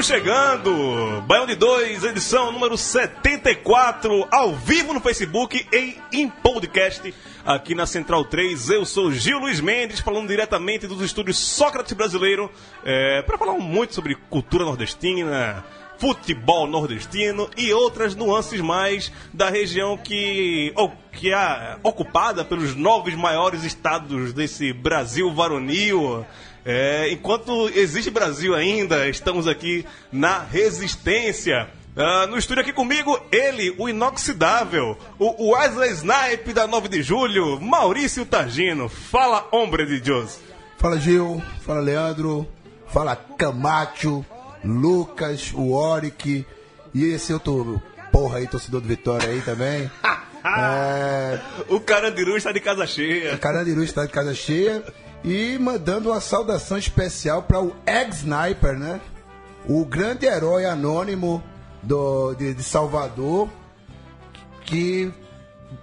[0.00, 1.22] Estamos chegando!
[1.26, 7.14] Baião de 2, edição número 74, ao vivo no Facebook e em podcast
[7.44, 8.70] aqui na Central 3.
[8.70, 12.50] Eu sou Gil Luiz Mendes, falando diretamente dos estúdios Sócrates Brasileiro,
[12.82, 15.62] é, para falar muito sobre cultura nordestina,
[15.98, 20.72] futebol nordestino e outras nuances mais da região que,
[21.12, 26.24] que é ocupada pelos nove maiores estados desse Brasil varonil.
[26.64, 31.68] É, enquanto existe Brasil ainda, estamos aqui na resistência.
[31.96, 37.60] Ah, no estúdio aqui comigo, ele, o inoxidável, o Wesley Snipe da 9 de julho,
[37.60, 38.88] Maurício Targino.
[38.88, 40.38] Fala, hombre de Deus.
[40.78, 42.48] Fala Gil, fala Leandro,
[42.88, 44.24] fala Camacho,
[44.64, 46.46] Lucas, o Oric
[46.94, 49.90] e esse outro porra aí, torcedor do Vitória aí também.
[50.44, 53.36] é, O Carandiru está de casa cheia.
[53.36, 54.82] Carandiru está de casa cheia
[55.24, 59.00] e mandando uma saudação especial para o ex-sniper, né?
[59.68, 61.42] O grande herói anônimo
[61.82, 63.48] do, de, de Salvador
[64.64, 65.12] que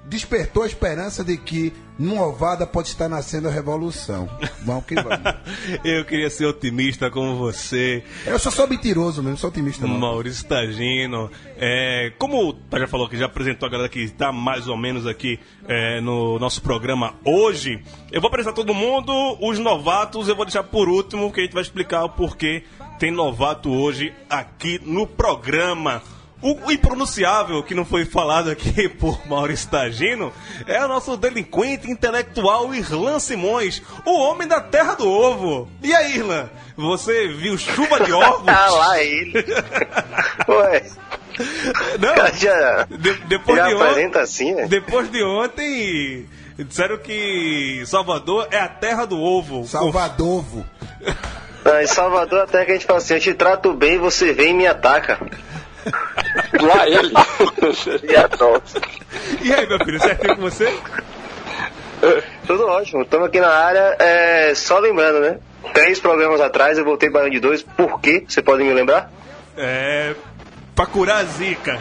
[0.05, 4.29] despertou a esperança de que numa ovada pode estar nascendo a revolução.
[4.63, 5.19] Vamos que vamos.
[5.83, 9.97] Eu queria ser otimista como você, Eu só sou mentiroso mesmo, sou otimista não.
[9.97, 11.31] Maurício Tagino.
[11.57, 15.07] É, como o já falou que já apresentou a galera que está mais ou menos
[15.07, 17.81] aqui é, no nosso programa hoje,
[18.11, 19.11] eu vou apresentar todo mundo,
[19.41, 22.63] os novatos eu vou deixar por último, que a gente vai explicar o porquê
[22.99, 26.01] tem novato hoje aqui no programa.
[26.41, 30.31] O, o impronunciável que não foi falado aqui por Maurício Tagino
[30.67, 35.67] é o nosso delinquente intelectual Irlan Simões, o homem da terra do ovo.
[35.81, 36.49] E aí, Irlan?
[36.75, 38.47] Você viu chuva de ovos?
[38.47, 39.33] Ah lá ele.
[40.47, 40.83] Ué,
[41.99, 44.67] Não, já, de- depois, já de ontem, assim, né?
[44.67, 49.65] depois de ontem, disseram que Salvador é a terra do ovo.
[49.67, 50.63] Salvadovo.
[51.65, 54.51] Ah, em Salvador até que a gente fala assim, eu te trato bem, você vem
[54.51, 55.19] e me ataca.
[56.61, 57.13] Lá ele.
[58.09, 58.81] E adota.
[59.41, 60.73] E aí, meu filho, certinho com você?
[62.45, 63.95] Tudo ótimo, estamos aqui na área.
[63.99, 65.39] É, só lembrando, né?
[65.73, 67.63] Três programas atrás eu voltei Baião de Dois.
[67.63, 68.23] Por quê?
[68.27, 69.11] Você pode me lembrar?
[69.57, 70.13] É.
[70.75, 71.79] Pra curar a zica.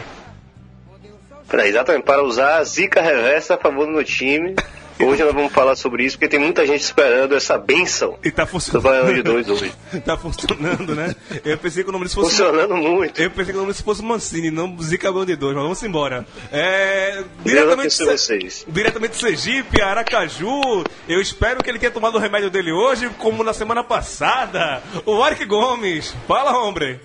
[1.47, 4.55] Pra, exatamente, para usar a zica reversa a favor do meu time.
[4.99, 8.45] Hoje nós vamos falar sobre isso, porque tem muita gente esperando essa benção E tá
[8.45, 8.83] do funcionando.
[8.83, 9.71] Baião de Dois hoje.
[10.03, 11.15] tá funcionando, né?
[11.45, 12.31] Eu pensei que o nome disso fosse.
[12.31, 13.21] Funcionando muito.
[13.21, 15.83] Eu pensei que o nome disso fosse Mancini, não Zica Bão de Dois, mas vamos
[15.83, 16.25] embora.
[16.51, 17.23] É.
[17.43, 18.65] Diretamente, vocês.
[18.67, 20.83] diretamente de Sergipe, Aracaju.
[21.07, 24.81] Eu espero que ele tenha tomado o remédio dele hoje, como na semana passada.
[25.05, 26.15] O Eric Gomes.
[26.27, 26.99] Fala, hombre.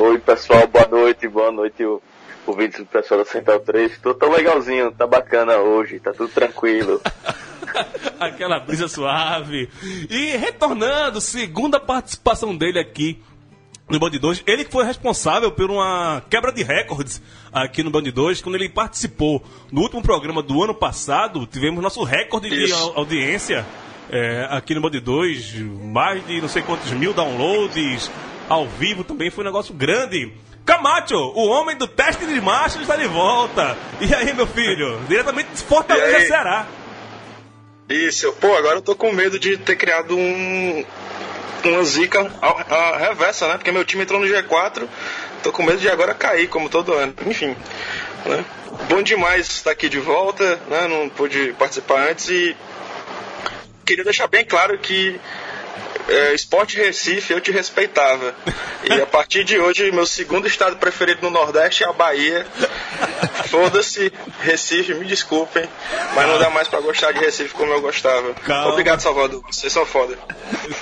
[0.00, 1.84] Oi, pessoal, boa noite, boa noite,
[2.46, 3.98] o ouvintes do pessoal da Central 3.
[3.98, 7.00] Tô tão legalzinho, tá bacana hoje, tá tudo tranquilo.
[8.20, 9.68] Aquela brisa suave.
[10.10, 13.20] E retornando, segunda participação dele aqui
[13.88, 14.44] no Band 2.
[14.46, 17.20] Ele que foi responsável por uma quebra de recordes
[17.52, 18.40] aqui no Band 2.
[18.40, 22.74] Quando ele participou no último programa do ano passado, tivemos nosso recorde de Isso.
[22.76, 23.66] au- audiência
[24.10, 25.54] é, aqui no Band 2.
[25.92, 28.10] Mais de não sei quantos mil downloads
[28.48, 29.30] ao vivo também.
[29.30, 30.32] Foi um negócio grande.
[30.64, 33.76] Camacho, o homem do teste de marcha, está de volta.
[34.00, 34.98] E aí, meu filho?
[35.06, 36.26] Diretamente de Fortaleza?
[36.26, 36.66] Ceará.
[37.88, 40.84] Isso, pô, agora eu tô com medo de ter criado um.
[41.64, 43.54] Uma zica a, a reversa, né?
[43.56, 44.86] Porque meu time entrou no G4,
[45.42, 47.14] tô com medo de agora cair, como todo ano.
[47.26, 47.56] Enfim,
[48.26, 48.44] né?
[48.88, 50.88] Bom demais estar aqui de volta, né?
[50.88, 52.56] Não pude participar antes e.
[53.84, 55.18] Queria deixar bem claro que.
[56.08, 58.34] É, Esporte Recife, eu te respeitava.
[58.84, 62.46] E a partir de hoje, meu segundo estado preferido no Nordeste é a Bahia.
[63.46, 65.68] Foda-se, Recife, me desculpem,
[66.14, 68.34] mas não dá mais pra gostar de Recife como eu gostava.
[68.34, 68.72] Calma.
[68.72, 70.18] Obrigado, Salvador, vocês são foda.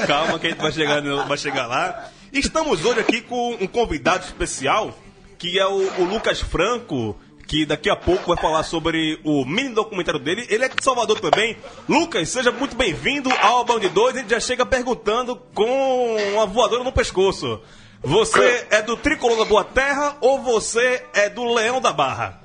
[0.06, 2.10] Calma que a gente vai chegar, vai chegar lá.
[2.32, 4.96] Estamos hoje aqui com um convidado especial,
[5.38, 7.16] que é o, o Lucas Franco,
[7.52, 10.46] que daqui a pouco vai falar sobre o mini documentário dele.
[10.48, 11.54] Ele é de Salvador também.
[11.86, 14.16] Lucas, seja muito bem-vindo ao Band de 2.
[14.16, 17.60] A gente já chega perguntando com uma voadora no pescoço.
[18.02, 22.40] Você é do Tricolor da Boa Terra ou você é do Leão da Barra?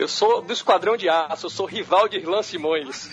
[0.00, 3.08] Eu sou do Esquadrão de Aço, eu sou rival de Irlan Simões.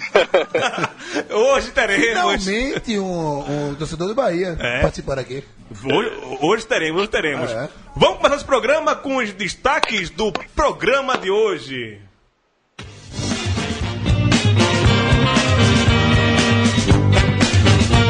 [1.30, 2.04] hoje teremos.
[2.44, 4.82] Finalmente um, um torcedor do Bahia É.
[4.82, 5.44] participando aqui.
[5.84, 6.12] Hoje,
[6.42, 7.52] hoje teremos, hoje teremos.
[7.52, 7.70] Ah, é?
[7.96, 12.02] Vamos começar esse programa com os destaques do programa de hoje.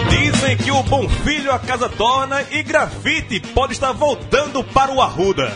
[0.09, 4.99] Dizem que o bom filho a casa torna e grafite pode estar voltando para o
[4.99, 5.55] Arruda.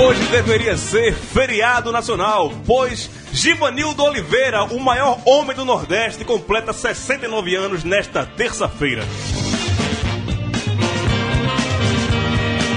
[0.00, 7.56] Hoje deveria ser feriado nacional, pois Givanildo Oliveira, o maior homem do Nordeste, completa 69
[7.56, 9.02] anos nesta terça-feira.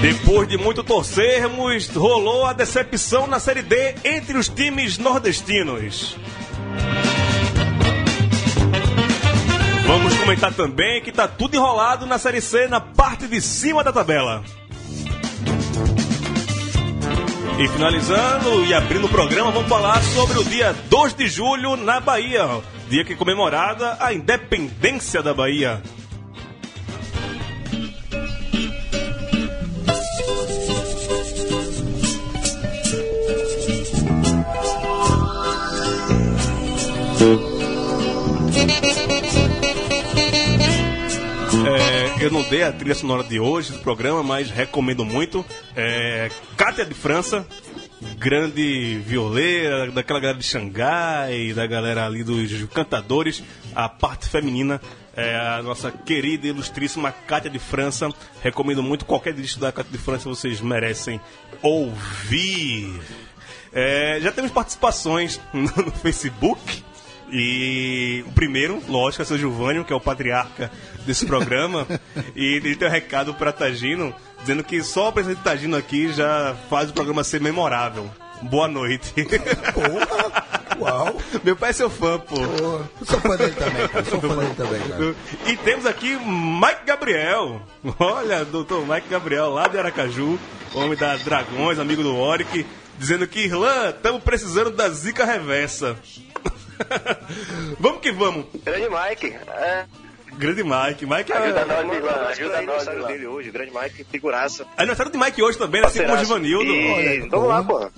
[0.00, 6.16] Depois de muito torcermos, rolou a decepção na Série D entre os times nordestinos.
[9.86, 13.92] Vamos comentar também que tá tudo enrolado na Série C na parte de cima da
[13.92, 14.42] tabela.
[17.58, 21.98] E finalizando e abrindo o programa, vamos falar sobre o dia 2 de julho na
[21.98, 22.46] Bahia,
[22.90, 25.82] dia que comemorada a independência da Bahia.
[42.26, 45.46] Eu não dei a trilha sonora de hoje do programa, mas recomendo muito.
[45.76, 47.46] É, Cátia de França,
[48.18, 54.80] grande violeira, daquela galera de Xangai, da galera ali dos cantadores, a parte feminina.
[55.14, 58.08] É a nossa querida e ilustríssima Cátia de França.
[58.42, 61.20] Recomendo muito qualquer disco da Cátia de França, vocês merecem
[61.62, 63.00] ouvir.
[63.72, 66.84] É, já temos participações no, no Facebook.
[67.30, 70.70] E o primeiro, lógico, é o seu Gilvânio, que é o patriarca
[71.04, 71.86] desse programa.
[72.36, 76.12] e ele tem um recado para Tagino, dizendo que só a presença de Tagino aqui
[76.12, 78.08] já faz o programa ser memorável.
[78.42, 79.12] Boa noite.
[80.78, 81.16] Uau!
[81.42, 82.36] Meu pai é seu fã, pô.
[82.36, 84.04] Eu sou fã dele também, cara.
[84.04, 85.14] Sou fã dele também, cara.
[85.46, 87.62] E temos aqui Mike Gabriel.
[87.98, 90.38] Olha, doutor Mike Gabriel, lá de Aracaju,
[90.74, 92.66] homem da Dragões, amigo do Oric,
[92.98, 95.96] dizendo que Irlã, estamos precisando da zica reversa.
[97.78, 98.46] vamos que vamos.
[98.64, 99.26] Grande Mike.
[99.48, 99.84] É,
[100.38, 101.06] Grande Mike.
[101.06, 101.64] Mike ajuda é.
[101.64, 102.08] nós, Ivan.
[102.10, 103.08] Ajuda Ajuda nós, nós, aniversário Ivan.
[103.08, 103.50] dele hoje.
[103.50, 104.66] Grande Mike, figuraça.
[104.76, 106.18] Aniversário de Mike hoje também, assim como o.
[106.18, 106.64] Givanildo.
[106.72, 107.90] E- Vamos lá, pô.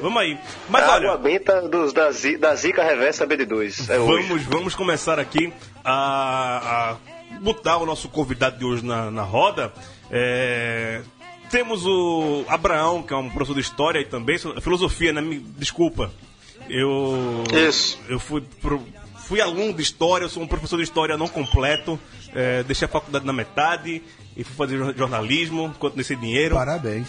[0.00, 0.38] Vamos aí.
[0.68, 1.08] Mas A olha.
[1.10, 3.90] água benta dos, da, da Zica Reversa BD2.
[3.90, 4.28] É hoje.
[4.28, 5.52] Vamos, vamos começar aqui
[5.84, 6.96] a,
[7.32, 9.72] a botar o nosso convidado de hoje na, na roda.
[10.10, 11.02] É,
[11.50, 15.20] temos o Abraão, que é um professor de história e também filosofia, né?
[15.20, 16.10] Me, desculpa.
[16.68, 17.44] Eu.
[17.68, 17.98] Isso.
[18.08, 18.82] Eu fui, pro-
[19.26, 21.98] fui aluno de história, eu sou um professor de história não completo.
[22.34, 24.02] é, deixei a faculdade na metade
[24.36, 26.54] e fui fazer jor- jornalismo enquanto nesse dinheiro.
[26.54, 27.08] Parabéns.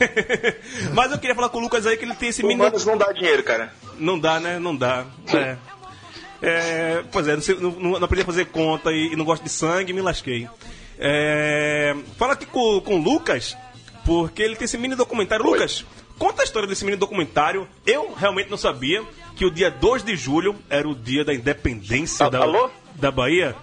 [0.94, 2.62] Mas eu queria falar com o Lucas aí que ele tem esse mínimo.
[2.62, 3.72] Humanos não dá dinheiro, cara.
[3.98, 4.58] Não dá, né?
[4.58, 5.04] Não dá.
[5.34, 5.56] É.
[6.42, 9.42] É, pois é, não, sei- não, não aprendi a fazer conta e, e não gosto
[9.42, 10.48] de sangue, me lasquei.
[10.98, 13.56] É, fala aqui com, com o Lucas,
[14.06, 15.44] porque ele tem esse mini documentário.
[15.44, 15.84] Lucas,
[16.20, 17.66] conta a história desse mini documentário.
[17.86, 19.02] Eu realmente não sabia
[19.34, 22.68] que o dia 2 de julho era o dia da independência A- da, alô?
[22.96, 23.56] da Bahia.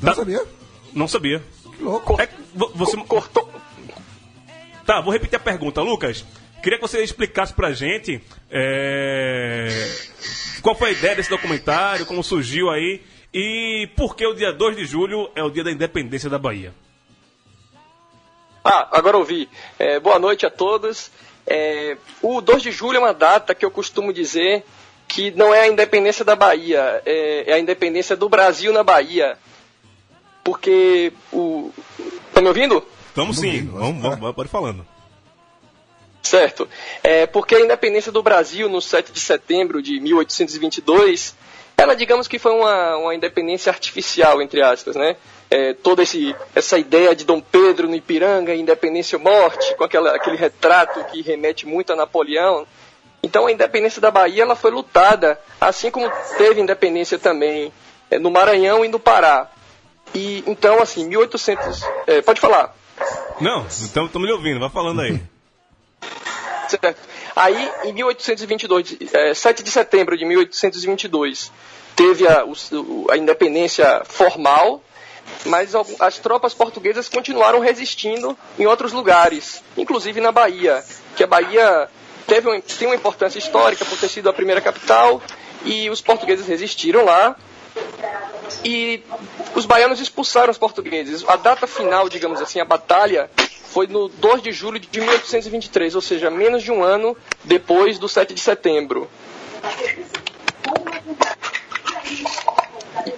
[0.00, 0.14] Não Tá.
[0.16, 0.44] sabia?
[0.94, 1.42] Não sabia.
[1.76, 2.20] Que louco.
[2.20, 2.28] É,
[2.74, 3.52] você, Cortou.
[4.86, 6.24] Tá, vou repetir a pergunta, Lucas.
[6.62, 9.68] Queria que você explicasse pra gente é,
[10.62, 13.02] qual foi a ideia desse documentário, como surgiu aí
[13.34, 16.72] e por que o dia 2 de julho é o dia da independência da Bahia.
[18.64, 19.48] Ah, agora ouvi.
[19.78, 21.10] É, boa noite a todos.
[21.46, 24.64] É, o 2 de julho é uma data que eu costumo dizer
[25.06, 29.38] que não é a independência da Bahia, é, é a independência do Brasil na Bahia.
[30.42, 31.72] Porque o.
[32.32, 32.84] Tá me ouvindo?
[33.14, 34.16] Vamos sim, ouvindo, vamos, vai.
[34.16, 34.86] vamos, pode falando.
[36.22, 36.68] Certo.
[37.02, 41.36] É, porque a independência do Brasil, no 7 de setembro de 1822,
[41.76, 45.16] ela, digamos que foi uma, uma independência artificial, entre aspas, né?
[45.48, 50.14] É, toda esse, essa ideia de Dom Pedro no Ipiranga, independência ou morte, com aquela,
[50.16, 52.66] aquele retrato que remete muito a Napoleão.
[53.22, 57.72] Então, a independência da Bahia ela foi lutada, assim como teve independência também
[58.10, 59.48] é, no Maranhão e no Pará.
[60.14, 61.82] E, então, assim, 1800...
[62.06, 62.74] é, pode falar.
[63.40, 65.20] Não, então estamos lhe ouvindo, vai falando aí.
[66.68, 66.96] Certo.
[67.36, 71.52] Aí, em 1822, é, 7 de setembro de 1822,
[71.94, 74.82] teve a, o- a independência formal,
[75.44, 80.84] mas as tropas portuguesas continuaram resistindo em outros lugares, inclusive na Bahia,
[81.16, 81.88] que a Bahia
[82.26, 85.22] teve tem uma importância histórica por ter sido a primeira capital
[85.64, 87.36] e os portugueses resistiram lá
[88.64, 89.02] e
[89.54, 91.24] os baianos expulsaram os portugueses.
[91.28, 93.30] A data final, digamos assim, a batalha
[93.72, 98.08] foi no 2 de julho de 1823, ou seja, menos de um ano depois do
[98.08, 99.08] 7 de setembro.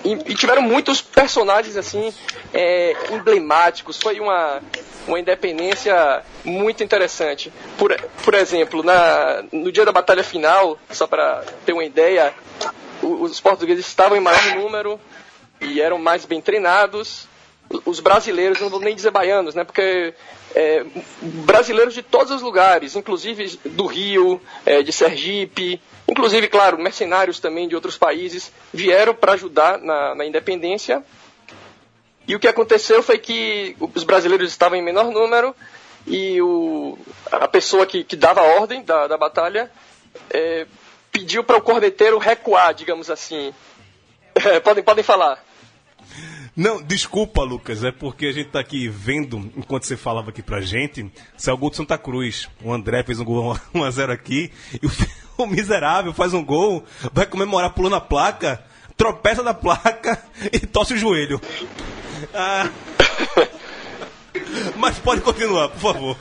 [0.04, 2.12] E, e tiveram muitos personagens assim
[2.52, 3.98] é, emblemáticos.
[4.00, 4.60] Foi uma,
[5.06, 7.52] uma independência muito interessante.
[7.76, 12.34] Por, por exemplo, na, no dia da batalha final, só para ter uma ideia,
[13.02, 15.00] os portugueses estavam em maior número
[15.60, 17.26] e eram mais bem treinados.
[17.84, 19.62] Os brasileiros, não vou nem dizer baianos, né?
[19.62, 20.14] Porque
[20.54, 20.84] é,
[21.20, 27.68] brasileiros de todos os lugares, inclusive do Rio, é, de Sergipe, inclusive, claro, mercenários também
[27.68, 31.04] de outros países, vieram para ajudar na, na independência.
[32.26, 35.54] E o que aconteceu foi que os brasileiros estavam em menor número
[36.06, 36.98] e o,
[37.30, 39.70] a pessoa que, que dava a ordem da, da batalha
[40.30, 40.66] é,
[41.12, 43.52] pediu para o corneteiro recuar, digamos assim.
[44.62, 45.42] Podem, podem falar.
[46.58, 50.60] Não, desculpa, Lucas, é porque a gente tá aqui vendo, enquanto você falava aqui pra
[50.60, 52.48] gente, saiu o gol de Santa Cruz.
[52.64, 54.50] O André fez um gol 1x0 aqui,
[54.82, 54.90] e o,
[55.44, 58.60] o, miserável faz um gol, vai comemorar pulando a placa,
[58.96, 60.20] tropeça da placa
[60.52, 61.40] e torce o joelho.
[62.34, 62.68] Ah.
[64.74, 66.16] Mas pode continuar, por favor.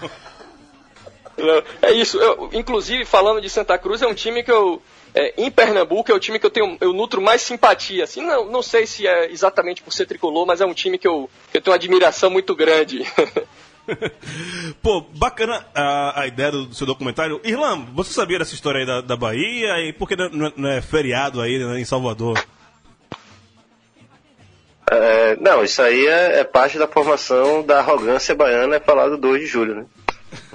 [1.82, 2.20] É isso.
[2.20, 4.84] Eu, inclusive, falando de Santa Cruz, é um time que eu.
[5.14, 8.04] É, em Pernambuco é o time que eu tenho, eu nutro mais simpatia.
[8.04, 11.08] Assim, não, não sei se é exatamente por ser tricolor, mas é um time que
[11.08, 13.06] eu, que eu tenho uma admiração muito grande.
[14.82, 17.40] Pô, bacana a, a ideia do, do, seu documentário.
[17.44, 19.80] Irlan, você sabia dessa história aí da, da Bahia?
[19.88, 22.38] E por que não, não é feriado aí né, em Salvador?
[24.90, 29.18] É, não, isso aí é, é, parte da formação da arrogância baiana, é falar do
[29.18, 29.86] 2 de julho, né?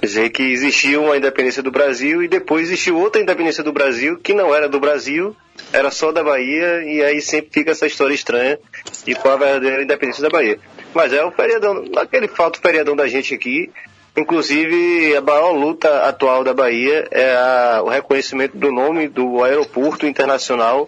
[0.01, 4.33] Dizer que existiu uma independência do Brasil e depois existiu outra independência do Brasil que
[4.33, 5.35] não era do Brasil,
[5.71, 8.59] era só da Bahia e aí sempre fica essa história estranha
[9.05, 10.59] de qual a verdadeira independência da Bahia.
[10.93, 13.71] Mas é o feriadão, aquele falta feriadão da gente aqui.
[14.15, 20.05] Inclusive, a maior luta atual da Bahia é a, o reconhecimento do nome do aeroporto
[20.05, 20.87] internacional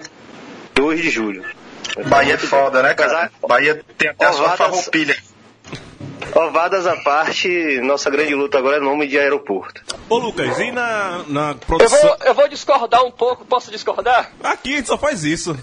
[0.75, 1.43] 2 de julho.
[2.07, 3.31] Bahia é foda, né, cara?
[3.47, 5.15] Bahia tem até a sua farroupilha.
[6.33, 9.81] Ovadas à parte, nossa grande luta agora é nome de aeroporto.
[10.09, 11.97] Ô Lucas, e na, na produção.
[11.97, 14.31] Eu vou, eu vou discordar um pouco, posso discordar?
[14.43, 15.57] Aqui a gente só faz isso.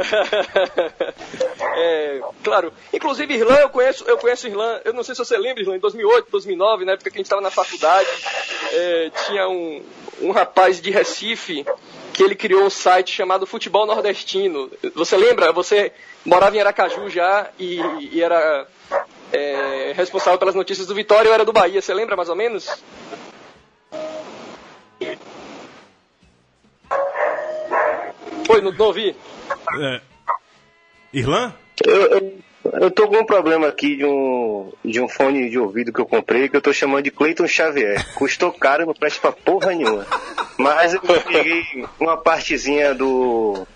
[1.76, 2.72] é, claro.
[2.92, 5.80] Inclusive, Irlã, eu conheço, eu conheço Irlã, eu não sei se você lembra, Irlã, em
[5.80, 8.08] 2008, 2009, na época que a gente estava na faculdade,
[8.72, 9.82] é, tinha um,
[10.20, 11.64] um rapaz de Recife
[12.12, 14.70] que ele criou um site chamado Futebol Nordestino.
[14.94, 15.52] Você lembra?
[15.52, 15.92] Você
[16.24, 17.80] morava em Aracaju já e,
[18.12, 18.66] e era
[19.32, 21.80] é, responsável pelas notícias do Vitória, eu era do Bahia.
[21.80, 22.68] Você lembra mais ou menos?
[28.46, 29.14] Foi, não, não ouvi.
[29.80, 30.00] É.
[31.12, 31.54] Irlã?
[31.84, 35.92] Eu, eu, eu, tô com um problema aqui de um, de um fone de ouvido
[35.92, 38.12] que eu comprei que eu tô chamando de Cleiton Xavier.
[38.14, 40.06] Custou caro, não presta pra porra nenhuma.
[40.58, 43.66] Mas eu peguei uma partezinha do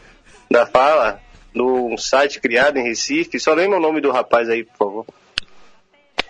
[0.50, 1.20] da fala
[1.54, 3.40] num site criado em Recife.
[3.40, 5.06] Só lembra o nome do rapaz aí, por favor.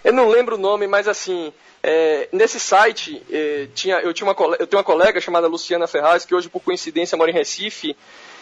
[0.04, 4.36] Eu não lembro o nome, mas assim, é, nesse site é, tinha, eu, tinha uma,
[4.58, 7.96] eu tenho uma colega chamada Luciana Ferraz, que hoje por coincidência mora em Recife.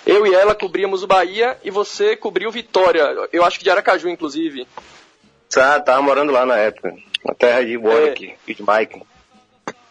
[0.04, 3.28] Eu e ela cobríamos o Bahia e você cobriu Vitória.
[3.32, 4.66] Eu acho que de Aracaju, inclusive.
[5.48, 6.92] Tá, tava morando lá na época.
[7.24, 8.52] Na terra de Warwick, é.
[8.52, 9.02] de Mike.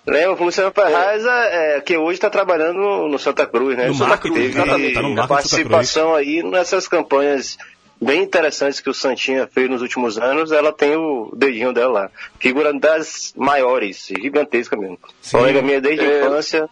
[0.06, 1.78] Lembra, o Luciano Ferraz é.
[1.78, 3.88] é, que hoje está trabalhando no, Santa Cruz, né?
[3.88, 7.58] No Santa Cruz, teve tá no participação aí nessas campanhas
[8.02, 12.12] bem interessantes que o Santinha fez nos últimos anos, ela tem o dedinho dela lá.
[12.40, 14.98] Figura das maiores, gigantesca mesmo.
[15.22, 15.38] Sim.
[15.38, 16.20] Colega minha desde a é...
[16.20, 16.70] infância,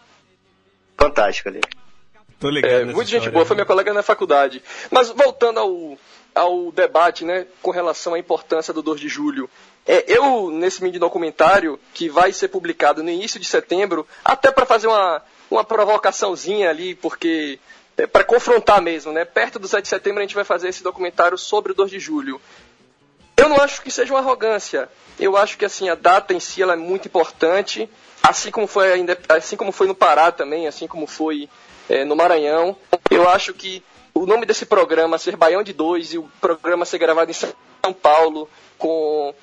[0.97, 1.61] fantástica ali.
[2.39, 4.63] Tô ligado é, muita gente boa, foi minha colega na faculdade.
[4.89, 5.97] Mas voltando ao,
[6.33, 9.49] ao debate, né, com relação à importância do 2 de julho.
[9.85, 14.65] É, eu, nesse mini documentário, que vai ser publicado no início de setembro, até para
[14.65, 15.21] fazer uma,
[15.51, 17.59] uma provocaçãozinha ali, porque
[17.99, 19.25] é, para confrontar mesmo, né?
[19.25, 21.99] Perto do 7 de setembro a gente vai fazer esse documentário sobre o 2 de
[21.99, 22.39] julho.
[23.35, 24.89] Eu não acho que seja uma arrogância.
[25.19, 27.89] Eu acho que assim a data em si ela é muito importante,
[28.23, 31.49] assim como foi ainda, assim como foi no Pará também, assim como foi
[31.89, 32.75] é, no Maranhão.
[33.11, 36.99] Eu acho que o nome desse programa ser Baião de Dois e o programa ser
[36.99, 39.35] gravado em São Paulo com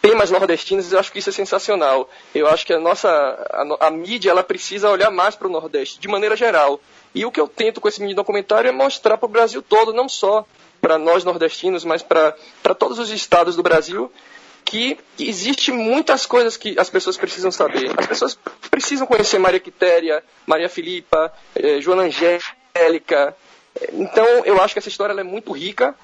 [0.00, 2.08] temas nordestinos, eu acho que isso é sensacional.
[2.34, 6.00] Eu acho que a nossa a, a mídia ela precisa olhar mais para o Nordeste,
[6.00, 6.80] de maneira geral.
[7.14, 9.92] E o que eu tento com esse mini documentário é mostrar para o Brasil todo,
[9.92, 10.46] não só
[10.80, 12.34] para nós nordestinos, mas para
[12.78, 14.10] todos os estados do Brasil,
[14.64, 17.92] que existe muitas coisas que as pessoas precisam saber.
[17.98, 18.38] As pessoas
[18.70, 23.36] precisam conhecer Maria Quitéria, Maria Filipa, eh, Joana Angélica.
[23.92, 25.94] Então, eu acho que essa história é muito rica.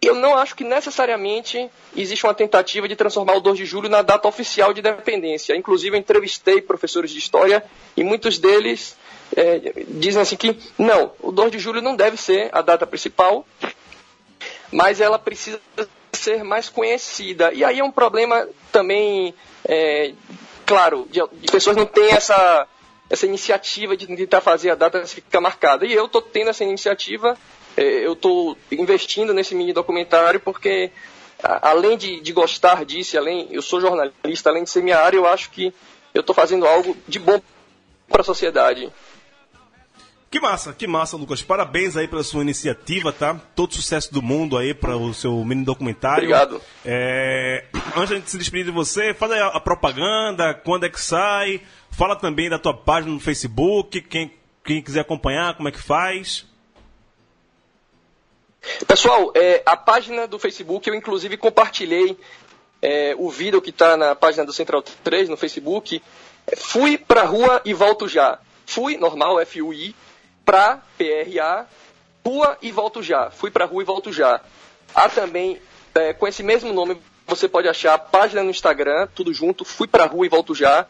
[0.00, 4.02] Eu não acho que necessariamente existe uma tentativa de transformar o 2 de julho na
[4.02, 5.56] data oficial de independência.
[5.56, 7.64] Inclusive, eu entrevistei professores de história
[7.96, 8.96] e muitos deles
[9.36, 13.46] é, dizem assim que não, o 2 de julho não deve ser a data principal,
[14.70, 15.60] mas ela precisa
[16.12, 17.52] ser mais conhecida.
[17.52, 20.12] E aí é um problema também, é,
[20.66, 22.66] claro, de, de, pessoas não têm essa,
[23.10, 25.86] essa iniciativa de tentar fazer a data ficar marcada.
[25.86, 27.36] E eu estou tendo essa iniciativa,
[27.76, 30.90] é, eu estou investindo nesse mini documentário porque
[31.42, 35.26] além de, de, gostar disso, além eu sou jornalista, além de ser minha área, eu
[35.26, 35.74] acho que
[36.14, 37.40] eu estou fazendo algo de bom
[38.08, 38.90] para a sociedade.
[40.34, 41.42] Que massa, que massa, Lucas.
[41.42, 43.40] Parabéns aí pela sua iniciativa, tá?
[43.54, 46.24] Todo sucesso do mundo aí para o seu mini documentário.
[46.24, 46.60] Obrigado.
[46.84, 47.66] É...
[47.96, 51.62] Antes de se despedir de você, faz a propaganda, quando é que sai.
[51.92, 54.32] Fala também da tua página no Facebook, quem,
[54.64, 56.44] quem quiser acompanhar, como é que faz.
[58.88, 62.18] Pessoal, é, a página do Facebook, eu inclusive compartilhei
[62.82, 66.02] é, o vídeo que está na página do Central 3 no Facebook.
[66.56, 68.40] Fui pra rua e volto já.
[68.66, 69.94] Fui, normal, F-U-I,
[70.44, 71.66] pra PRA,
[72.24, 73.30] rua e volto já.
[73.30, 74.40] Fui pra rua e volto já.
[74.94, 75.60] Há também,
[75.94, 79.88] é, com esse mesmo nome, você pode achar a página no Instagram, tudo junto, fui
[79.88, 80.86] pra rua e volto já.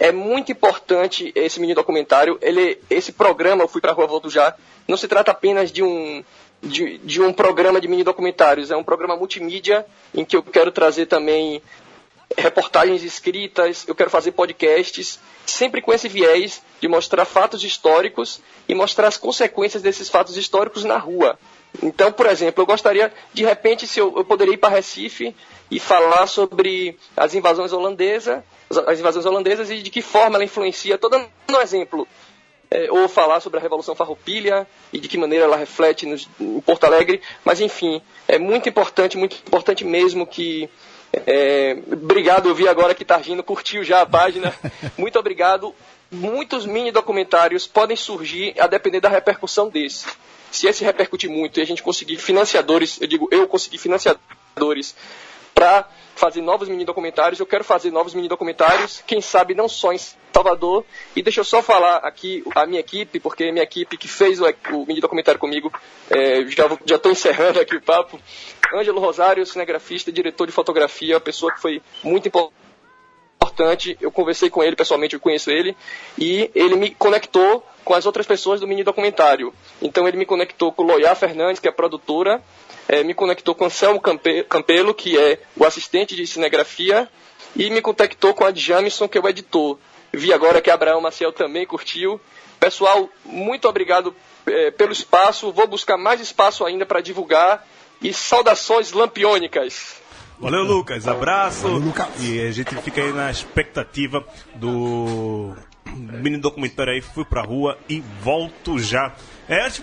[0.00, 2.38] É muito importante esse mini documentário.
[2.40, 4.54] Ele, esse programa, Fui pra Rua Volto Já,
[4.88, 6.24] não se trata apenas de um,
[6.62, 8.70] de, de, um programa de mini documentários.
[8.70, 11.60] É um programa multimídia em que eu quero trazer também
[12.36, 18.74] reportagens escritas, eu quero fazer podcasts, sempre com esse viés de mostrar fatos históricos e
[18.74, 21.38] mostrar as consequências desses fatos históricos na rua.
[21.82, 25.34] Então, por exemplo, eu gostaria, de repente, se eu, eu poderia ir para Recife
[25.70, 28.42] e falar sobre as invasões holandesas,
[28.86, 30.98] as invasões holandesas e de que forma ela influencia.
[30.98, 32.06] Dando um exemplo.
[32.72, 36.60] É, ou falar sobre a Revolução Farroupilha e de que maneira ela reflete nos, em
[36.60, 37.20] Porto Alegre.
[37.44, 40.70] Mas, enfim, é muito importante, muito importante mesmo que
[41.12, 44.54] é, obrigado, eu vi agora que Targino curtiu já a página.
[44.96, 45.74] Muito obrigado.
[46.10, 50.06] Muitos mini documentários podem surgir a depender da repercussão desse.
[50.50, 54.96] Se esse repercutir muito e a gente conseguir financiadores, eu digo, eu conseguir financiadores
[55.54, 59.92] para fazer novos mini documentários, eu quero fazer novos mini documentários, quem sabe não só
[59.92, 60.84] em Salvador.
[61.16, 64.44] E deixa eu só falar aqui a minha equipe, porque minha equipe que fez o,
[64.72, 65.72] o mini documentário comigo,
[66.10, 66.44] é,
[66.86, 68.20] já estou encerrando aqui o papo.
[68.74, 73.96] Ângelo Rosário, cinegrafista, diretor de fotografia, uma pessoa que foi muito importante.
[74.00, 75.76] Eu conversei com ele pessoalmente, eu conheço ele,
[76.18, 79.52] e ele me conectou com as outras pessoas do mini documentário.
[79.82, 82.42] Então ele me conectou com Loiá Fernandes, que é produtora,
[82.90, 87.08] é, me conectou com Anselmo Campelo, que é o assistente de cinegrafia,
[87.54, 89.78] e me contactou com a Jamison, que é o editor.
[90.12, 92.20] Vi agora que Abraão Maciel também curtiu.
[92.58, 94.12] Pessoal, muito obrigado
[94.44, 95.52] é, pelo espaço.
[95.52, 97.64] Vou buscar mais espaço ainda para divulgar
[98.02, 100.00] e saudações lampiônicas.
[100.40, 101.06] Valeu, Lucas.
[101.06, 101.62] Abraço.
[101.62, 102.08] Valeu, Lucas.
[102.18, 104.26] E a gente fica aí na expectativa
[104.56, 105.54] do
[105.94, 107.00] mini documentário aí.
[107.00, 109.14] Fui pra rua e volto já.
[109.48, 109.78] É, antes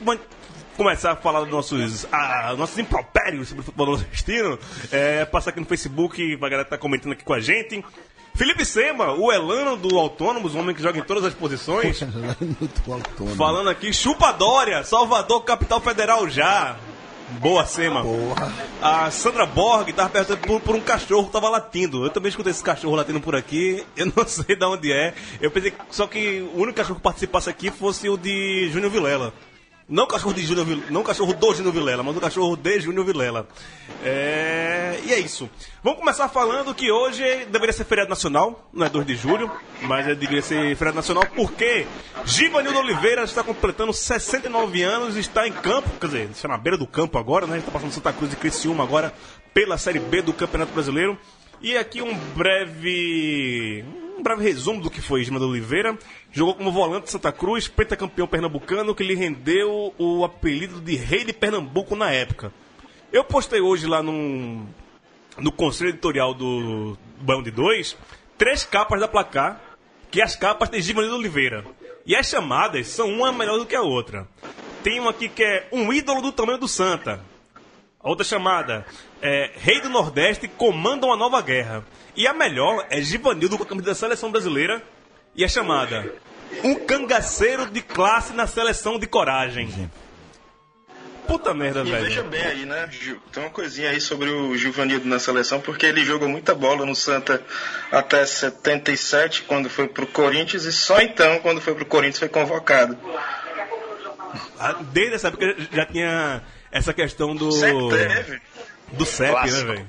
[0.77, 4.57] começar a falar dos nossos, ah, nossos impropérios sobre o futebol nordestino,
[4.91, 7.83] é, passar aqui no Facebook, a galera tá comentando aqui com a gente.
[8.35, 11.99] Felipe Sema, o Elano do Autônomos, o homem que joga em todas as posições.
[13.35, 16.77] Falando aqui, Chupa Dória, Salvador, capital federal já.
[17.39, 18.03] Boa, Sema.
[18.03, 18.53] Porra.
[18.81, 22.05] A Sandra Borg estava perguntando por, por, um cachorro que estava latindo.
[22.05, 23.83] Eu também escutei esse cachorro latindo por aqui.
[23.97, 25.13] Eu não sei de onde é.
[25.41, 29.33] Eu pensei só que o único cachorro que participasse aqui fosse o de Júnior Vilela.
[29.89, 33.05] Não cachorro de Júnior não o cachorro do Júnior Vilela, mas o cachorro de Júnior
[33.05, 33.47] Vilela.
[34.03, 34.99] É...
[35.05, 35.49] E é isso.
[35.81, 39.49] Vamos começar falando que hoje deveria ser feriado nacional, não é 2 de julho,
[39.83, 41.87] mas deveria ser feriado nacional porque
[42.25, 46.77] Givanildo Oliveira está completando 69 anos e está em campo, quer dizer, está na beira
[46.77, 47.57] do campo agora, né?
[47.57, 49.13] Está passando Santa Cruz e Criciúma agora
[49.53, 51.17] pela Série B do Campeonato Brasileiro.
[51.61, 53.85] E aqui um breve
[54.17, 55.97] um breve resumo do que foi Gima Oliveira.
[56.31, 61.33] Jogou como volante Santa Cruz, pentacampeão pernambucano, que lhe rendeu o apelido de Rei de
[61.33, 62.51] Pernambuco na época.
[63.11, 64.65] Eu postei hoje lá no,
[65.37, 67.95] no conselho editorial do, do de Dois
[68.37, 69.59] três capas da placar,
[70.11, 71.65] que é as capas de Gima Oliveira.
[72.05, 74.27] E as chamadas são uma melhor do que a outra.
[74.83, 77.19] Tem uma aqui que é um ídolo do tamanho do Santa.
[77.99, 78.85] A outra chamada
[79.21, 81.83] é Rei do Nordeste comanda uma nova guerra.
[82.17, 84.81] E a melhor é Givanildo com a camisa da seleção brasileira
[85.35, 86.11] e é chamada
[86.63, 89.89] Um cangaceiro de classe na seleção de coragem.
[91.27, 92.03] Puta merda, E velho.
[92.05, 92.87] veja bem aí, né?
[92.89, 96.85] Gil, Tem uma coisinha aí sobre o Givanildo na seleção, porque ele jogou muita bola
[96.85, 97.43] no Santa
[97.91, 102.97] até 77, quando foi pro Corinthians, e só então, quando foi pro Corinthians, foi convocado.
[104.57, 107.51] Ah, Desde essa época já tinha essa questão do.
[107.51, 108.41] Sempre teve.
[108.93, 109.67] Do CEP, Clássico.
[109.67, 109.87] né, velho?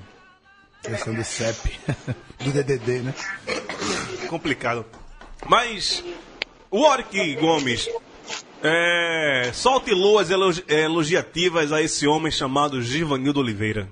[0.88, 1.79] Questão do CEP.
[2.40, 3.14] do DDD, né?
[4.29, 4.85] Complicado.
[5.46, 6.03] Mas.
[6.70, 7.88] O Oric Gomes.
[8.62, 13.88] É, solte elogi- elogiativas a esse homem chamado Givanildo Oliveira.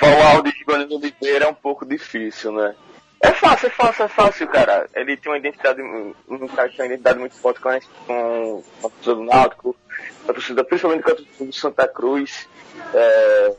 [0.00, 2.74] Falar de Giovanni Oliveira é um pouco difícil, né?
[3.20, 4.88] É fácil, é fácil, é fácil, cara.
[4.94, 8.90] Ele tem uma identidade, um cara tem uma identidade muito forte com a, com a
[8.90, 9.76] torcida do Náutico,
[10.28, 11.04] a torcida, principalmente
[11.38, 12.48] do Santa Cruz.
[12.94, 13.52] É,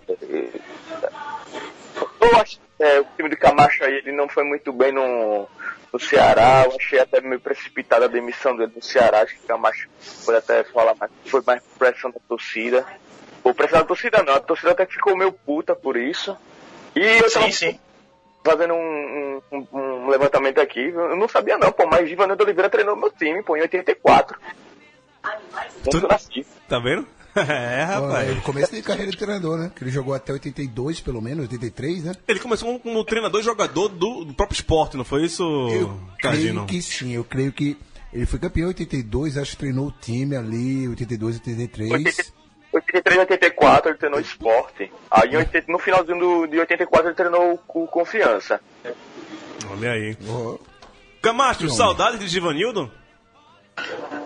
[2.21, 5.47] eu acho que é, o time de Camacho aí, ele não foi muito bem no,
[5.93, 6.63] no Ceará.
[6.65, 9.21] Eu achei até meio precipitada a demissão dele no Ceará.
[9.21, 9.87] Acho que Camacho
[10.25, 12.85] pode até falar mais, foi mais pressão da torcida.
[13.43, 16.35] Ou pressão da torcida não, a torcida até ficou meio puta por isso.
[16.95, 17.79] E eu tava Sim, sim.
[18.43, 22.95] fazendo um, um- um levantamento aqui, eu não sabia não, pô, mas Givanildo Oliveira treinou
[22.95, 24.39] meu time, pô, em 84.
[25.89, 26.45] Tu- nasci.
[26.67, 27.07] Tá vendo?
[27.35, 28.33] é, rapaz.
[28.33, 29.71] no começo de carreira de treinador, né?
[29.75, 32.13] Que ele jogou até 82, pelo menos, 83, né?
[32.27, 36.65] Ele começou como treinador e jogador do, do próprio esporte, não foi isso, Eu Cardino?
[36.65, 37.77] creio que sim, eu creio que
[38.13, 42.33] ele foi campeão em 82, acho que treinou o time ali, 82, 83.
[42.71, 44.91] 83 84 ele treinou esporte.
[45.11, 48.61] Aí em 80 no finalzinho do, de 84 ele treinou o Confiança.
[49.69, 50.17] Olha aí.
[50.29, 50.57] Ó,
[51.21, 52.89] Camacho, saudade de Givanildo?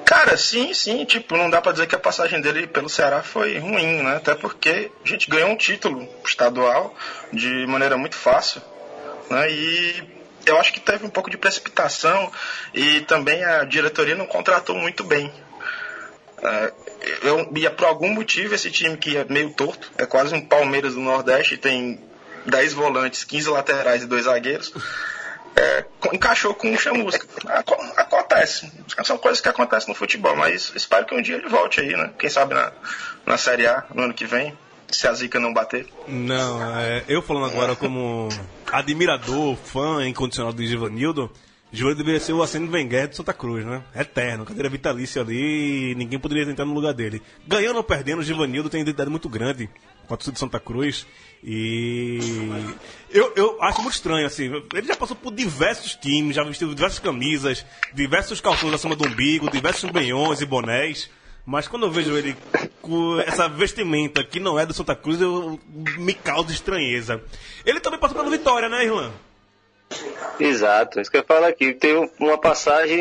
[0.06, 3.58] Cara, sim, sim, tipo, não dá pra dizer que a passagem dele pelo Ceará foi
[3.58, 4.16] ruim, né?
[4.16, 6.96] Até porque a gente ganhou um título estadual
[7.32, 8.62] de maneira muito fácil,
[9.30, 9.52] né?
[9.52, 10.04] E
[10.46, 12.32] eu acho que teve um pouco de precipitação
[12.74, 15.32] e também a diretoria não contratou muito bem.
[16.42, 16.74] É,
[17.24, 20.94] eu, e por algum motivo esse time que é meio torto, é quase um Palmeiras
[20.94, 22.00] do Nordeste, tem
[22.46, 24.74] 10 volantes, 15 laterais e dois zagueiros
[25.60, 27.28] é, encaixou com o Chamusca.
[28.44, 28.72] Aco- Acontece.
[29.06, 32.12] São coisas que acontecem no futebol, mas espero que um dia ele volte aí, né?
[32.18, 32.72] Quem sabe na,
[33.26, 35.88] na Série A, no ano que vem, se a zica não bater.
[36.08, 38.30] Não, é, eu falando agora como
[38.72, 41.32] admirador, fã incondicional do Givanildo,
[41.72, 43.84] Givanildo deveria ser o Arsênio Wenger de Santa Cruz, né?
[43.96, 47.22] Eterno, cadeira vitalícia ali, ninguém poderia entrar no lugar dele.
[47.48, 49.70] Ganhando ou perdendo, o Givanildo tem uma identidade muito grande
[50.08, 51.06] com a torcida de Santa Cruz.
[51.44, 52.20] E
[53.12, 54.46] eu, eu acho muito estranho, assim.
[54.74, 59.50] Ele já passou por diversos times, já vestiu diversas camisas, diversos calções acima do umbigo,
[59.52, 61.10] diversos benhões e bonés.
[61.46, 62.36] Mas quando eu vejo ele
[62.82, 65.60] com essa vestimenta que não é do Santa Cruz, eu
[65.98, 67.24] me causa estranheza.
[67.64, 69.12] Ele também passou pelo Vitória, né, Irlan?
[70.40, 71.74] Exato, isso que eu falo aqui.
[71.74, 73.00] Teve uma passagem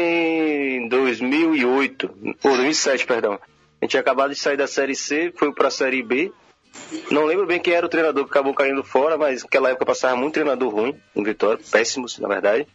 [0.79, 2.11] em 2008,
[2.43, 3.39] ou 2007, perdão.
[3.81, 6.33] A gente acabado de sair da Série C, foi pra Série B.
[7.11, 10.17] Não lembro bem quem era o treinador que acabou caindo fora, mas naquela época passava
[10.17, 12.67] muito treinador ruim no Vitória, péssimos, na verdade.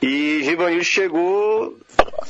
[0.00, 1.76] E Givanildo chegou.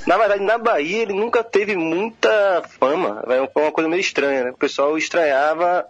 [0.07, 3.23] Na verdade, na Bahia ele nunca teve muita fama.
[3.53, 4.51] Foi uma coisa meio estranha, né?
[4.51, 5.87] O pessoal estranhava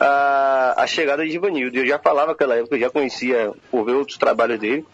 [0.00, 1.78] a, a chegada de Givanildo.
[1.78, 4.84] Eu já falava naquela época, eu já conhecia por ver outros trabalhos dele.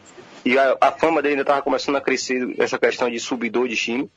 [0.45, 3.77] E a, a fama dele ainda estava começando a crescer, essa questão de subidor de
[3.77, 4.11] time.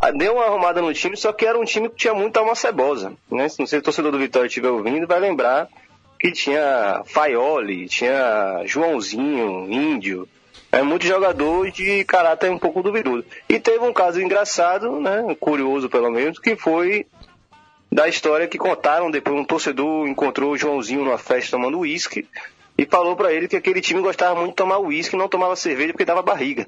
[0.00, 2.54] Ah, Deu uma arrumada no time, só que era um time que tinha muita alma
[2.54, 3.12] cebosa.
[3.30, 3.48] Né?
[3.48, 5.68] Se não sei se o torcedor do Vitória estiver ouvindo, vai lembrar
[6.18, 10.28] que tinha Faioli, tinha Joãozinho, Índio.
[10.72, 13.24] É muito jogador de caráter um pouco duvidoso.
[13.48, 17.06] E teve um caso engraçado, né, curioso pelo menos, que foi
[17.96, 22.28] da história que contaram depois um torcedor encontrou o Joãozinho numa festa tomando uísque
[22.76, 25.56] e falou pra ele que aquele time gostava muito de tomar uísque e não tomava
[25.56, 26.66] cerveja porque dava barriga.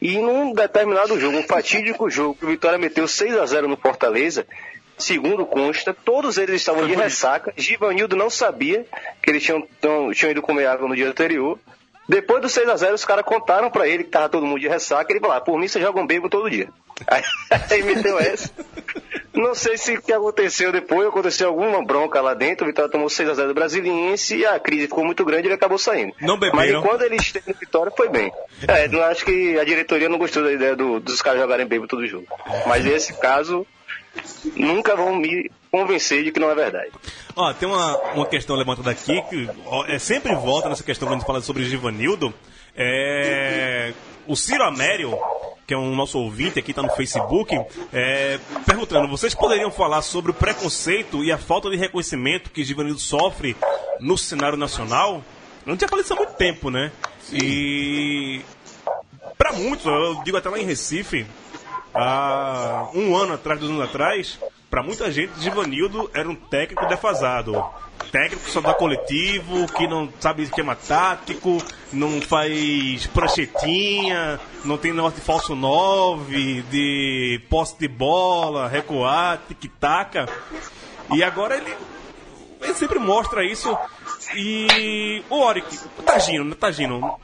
[0.00, 3.78] E num determinado jogo, um fatídico jogo, que o Vitória meteu 6 a 0 no
[3.78, 4.46] Fortaleza,
[4.98, 7.50] segundo consta, todos eles estavam de ressaca.
[7.56, 8.84] Givanildo não sabia
[9.22, 11.58] que eles tinham, tão- tinham ido comer água no dia anterior.
[12.06, 14.68] Depois do 6 a 0 os caras contaram pra ele que tava todo mundo de
[14.68, 15.10] ressaca.
[15.10, 16.68] Ele falou: ah, por mim você joga um bebo todo dia.
[17.06, 17.22] Aí,
[17.70, 18.52] aí meteu essa.
[19.40, 22.64] Não sei se o que aconteceu depois, aconteceu alguma bronca lá dentro.
[22.64, 25.46] O Vitória tomou 6 a 0 do Brasiliense e a crise ficou muito grande e
[25.48, 26.12] ele acabou saindo.
[26.20, 26.56] Não beberam.
[26.56, 28.32] Mas enquanto ele esteve no Vitória, foi bem.
[28.66, 31.86] É, não acho que a diretoria não gostou da ideia do- dos caras jogarem bebo
[31.86, 32.26] todo jogo.
[32.66, 33.64] Mas esse caso,
[34.56, 36.90] nunca vão me convencer de que não é verdade.
[37.36, 41.16] Ó, tem uma, uma questão levantada aqui que ó, é, sempre volta nessa questão quando
[41.16, 42.34] a gente fala sobre Givanildo.
[42.76, 43.92] É,
[44.26, 45.16] o Ciro Amério,
[45.68, 47.54] que é um nosso ouvinte aqui, tá no Facebook,
[47.92, 52.98] é, perguntando: vocês poderiam falar sobre o preconceito e a falta de reconhecimento que Givanildo
[52.98, 53.54] sofre
[54.00, 55.16] no cenário nacional?
[55.66, 56.90] Eu não tinha falado isso há muito tempo, né?
[57.30, 58.40] E
[59.36, 61.26] para muitos, eu digo até lá em Recife,
[61.92, 64.38] há um ano atrás, dois anos atrás,
[64.70, 67.64] para muita gente, Givanildo era um técnico defasado.
[68.12, 71.58] Técnico só dá coletivo, que não sabe esquema tático,
[71.92, 80.26] não faz pranchetinha, não tem negócio de falso 9, de posse de bola, recuar, tic-taca.
[81.12, 81.74] E agora ele,
[82.60, 83.76] ele sempre mostra isso.
[84.34, 86.56] E o Oric, Tagino, né?
[86.58, 87.18] Tagino,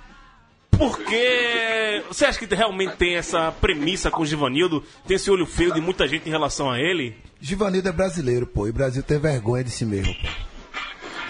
[0.76, 4.84] porque você acha que realmente tem essa premissa com o Givanildo?
[5.06, 7.16] Tem esse olho feio de muita gente em relação a ele?
[7.40, 8.66] Givanildo é brasileiro, pô.
[8.66, 10.28] E o Brasil tem vergonha de si mesmo, pô.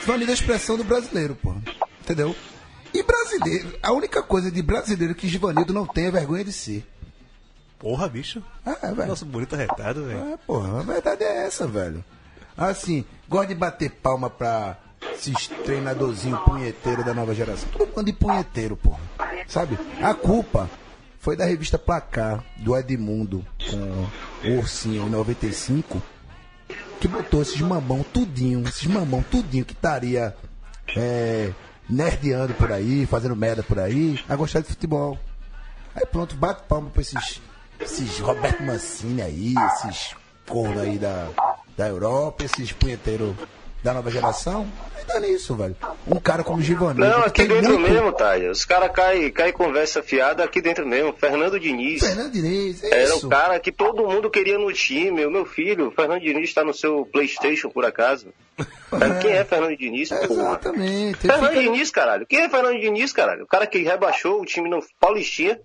[0.00, 1.54] Givanildo é a expressão do brasileiro, pô.
[2.00, 2.34] Entendeu?
[2.92, 6.84] E brasileiro, a única coisa de brasileiro que Givanildo não tem é vergonha de si.
[7.78, 8.42] Porra, bicho.
[8.64, 9.08] Ah, é, velho.
[9.08, 10.34] Nossa, bonito arretado, velho.
[10.34, 12.04] É, porra, a verdade é essa, velho.
[12.56, 14.78] Assim, gosta de bater palma pra
[15.12, 17.68] esses treinadorzinho punheteiro da nova geração.
[17.70, 19.00] Todo mundo de punheteiro, porra.
[19.46, 19.78] Sabe?
[20.02, 20.68] A culpa
[21.18, 26.02] foi da revista Placar, do Edmundo, com o Ursinho em 95,
[27.00, 30.36] que botou esses mamão tudinho, esses mamão tudinho que estaria
[30.96, 31.50] é,
[31.88, 35.18] nerdeando por aí, fazendo merda por aí, a gostar de futebol.
[35.94, 37.40] Aí pronto, bate palma pra esses,
[37.80, 40.14] esses Roberto Mancini aí, esses
[40.46, 41.28] corno aí da,
[41.76, 43.34] da Europa, esses punheteiros
[43.84, 44.66] da nova geração.
[44.96, 45.76] Aí dá nisso, velho.
[46.08, 47.00] Um cara como Givanildo.
[47.06, 48.50] Não, aqui tem dentro muito- mesmo, Taia.
[48.50, 51.12] Os caras caem cai conversa fiada aqui dentro mesmo.
[51.12, 52.00] Fernando Diniz.
[52.00, 53.26] Fernando Diniz, é Era isso.
[53.26, 55.26] o cara que todo mundo queria no time.
[55.26, 58.28] O meu filho, Fernando Diniz, está no seu Playstation, por acaso.
[58.88, 60.08] Sabe Quem é Fernando Diniz?
[60.08, 60.24] Porra.
[60.24, 61.18] Exatamente.
[61.18, 62.26] Fernando fica- Diniz, caralho.
[62.26, 63.44] Quem é Fernando Diniz, caralho?
[63.44, 65.60] O cara que rebaixou o time no Paulistinha.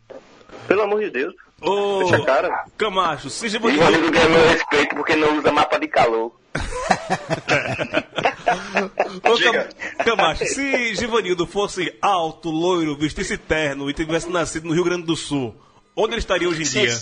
[0.67, 1.33] Pelo amor de Deus.
[1.61, 2.65] Ô, Fecha a cara.
[2.77, 3.85] Camacho, se O Givanildo...
[3.85, 6.33] Givanildo ganha meu respeito porque não usa mapa de calor.
[9.23, 15.05] Ô, Camacho, se Givanildo fosse alto, loiro, vestisse terno e tivesse nascido no Rio Grande
[15.05, 15.55] do Sul,
[15.95, 16.97] onde ele estaria hoje em dia?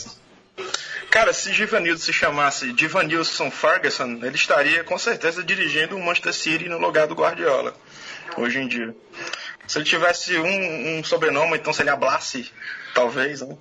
[1.09, 6.69] Cara, se Givanildo se chamasse Givanilson Ferguson, ele estaria com certeza dirigindo o Manchester City
[6.69, 7.73] no lugar do Guardiola,
[8.37, 8.95] hoje em dia.
[9.67, 12.51] Se ele tivesse um, um sobrenome, então seria Blassi,
[12.93, 13.57] talvez, né?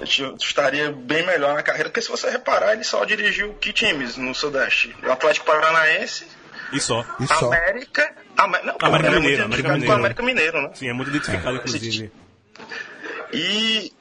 [0.00, 4.16] Ele estaria bem melhor na carreira, porque se você reparar, ele só dirigiu que times
[4.16, 4.94] no Sudeste?
[5.02, 6.26] O Atlético Paranaense,
[6.72, 7.04] E só.
[7.20, 7.46] E só.
[7.46, 8.14] América...
[8.36, 9.92] Amé- não, América é Mineiro, muito América com Mineiro.
[9.92, 10.70] o América Mineiro, né?
[10.74, 12.12] Sim, é muito identificado, inclusive.
[13.32, 13.92] E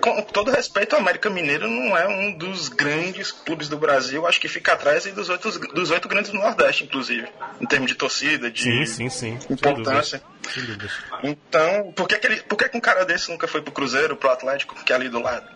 [0.00, 4.26] com todo respeito, o América Mineiro não é um dos grandes clubes do Brasil.
[4.26, 7.28] Acho que fica atrás aí dos oito, dos oito grandes do Nordeste, inclusive,
[7.60, 9.40] em termos de torcida, de Sim, sim, sim.
[9.40, 10.20] Sem importância.
[10.20, 10.52] dúvidas.
[10.54, 10.92] Sem dúvidas.
[11.22, 14.16] Então, por que, que, ele, por que, que um cara desse nunca foi pro Cruzeiro,
[14.16, 15.46] pro Atlético, que é ali do lado?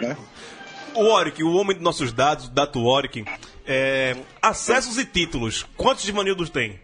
[0.00, 0.16] Né?
[0.94, 3.24] O Oric, o homem dos nossos dados, o Dato Oric,
[3.66, 5.64] é, acessos e títulos.
[5.76, 6.80] Quantos Givanildos tem?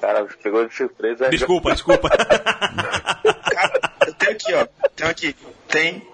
[0.00, 1.28] Cara, pegou de surpresa.
[1.28, 2.08] Desculpa, desculpa.
[2.08, 4.66] Cara, eu tenho aqui, ó.
[4.94, 5.36] Tenho aqui.
[5.68, 6.06] Tem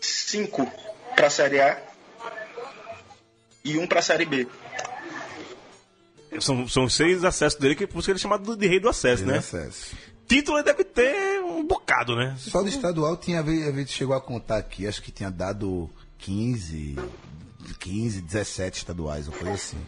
[0.00, 0.70] cinco
[1.14, 1.80] pra Série A
[3.64, 4.46] e um pra Série B.
[6.40, 8.88] são, são seis acessos dele, que por isso que ele é chamado de rei do
[8.88, 9.38] acesso, né?
[9.38, 9.96] Acesso.
[10.26, 12.34] Título ele deve ter um bocado, né?
[12.38, 15.88] Só do estadual tinha, a gente chegou a contar aqui, acho que tinha dado
[16.18, 16.96] 15,
[17.78, 19.78] 15, 17 estaduais, uma coisa assim.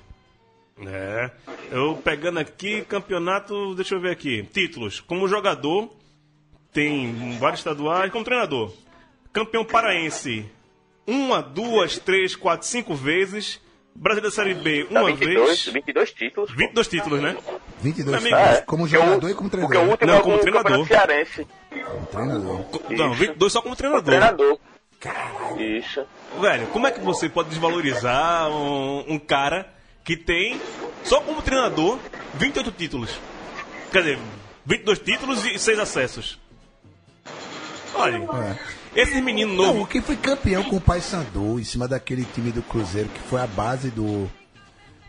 [0.85, 1.31] É.
[1.71, 4.43] Eu pegando aqui, campeonato, deixa eu ver aqui.
[4.53, 5.01] Títulos.
[5.01, 5.91] Como jogador,
[6.73, 8.13] tem vários estaduais.
[8.13, 8.73] Como treinador,
[9.33, 10.45] campeão paraense.
[11.07, 13.61] Uma, duas, três, quatro, cinco vezes.
[13.97, 15.65] Brasileiro da Série B, Dá uma 22, vez.
[15.67, 16.51] 22 títulos.
[16.55, 17.37] 22 títulos, né?
[17.81, 18.63] 22 Amigo, estaduais, é.
[18.63, 19.91] como jogador e como Porque o treinador.
[19.93, 20.87] último Não, é como treinador.
[20.87, 21.47] Cearense.
[21.71, 22.65] Como treinador.
[22.91, 23.21] Não, Isso.
[23.21, 24.05] 22 só como treinador.
[24.05, 24.59] Treinador.
[25.59, 26.05] Isso.
[26.41, 29.73] Velho, como é que você pode desvalorizar um, um cara
[30.05, 30.61] que tem,
[31.05, 31.99] só como treinador,
[32.35, 33.19] 28 títulos?
[33.93, 34.19] Quer dizer,
[34.65, 36.39] 22 títulos e 6 acessos.
[37.95, 38.76] Olha, É.
[38.97, 39.89] esses meninos Não, novos.
[39.89, 43.47] quem foi campeão com o Paysandu em cima daquele time do Cruzeiro, que foi a
[43.47, 44.29] base do,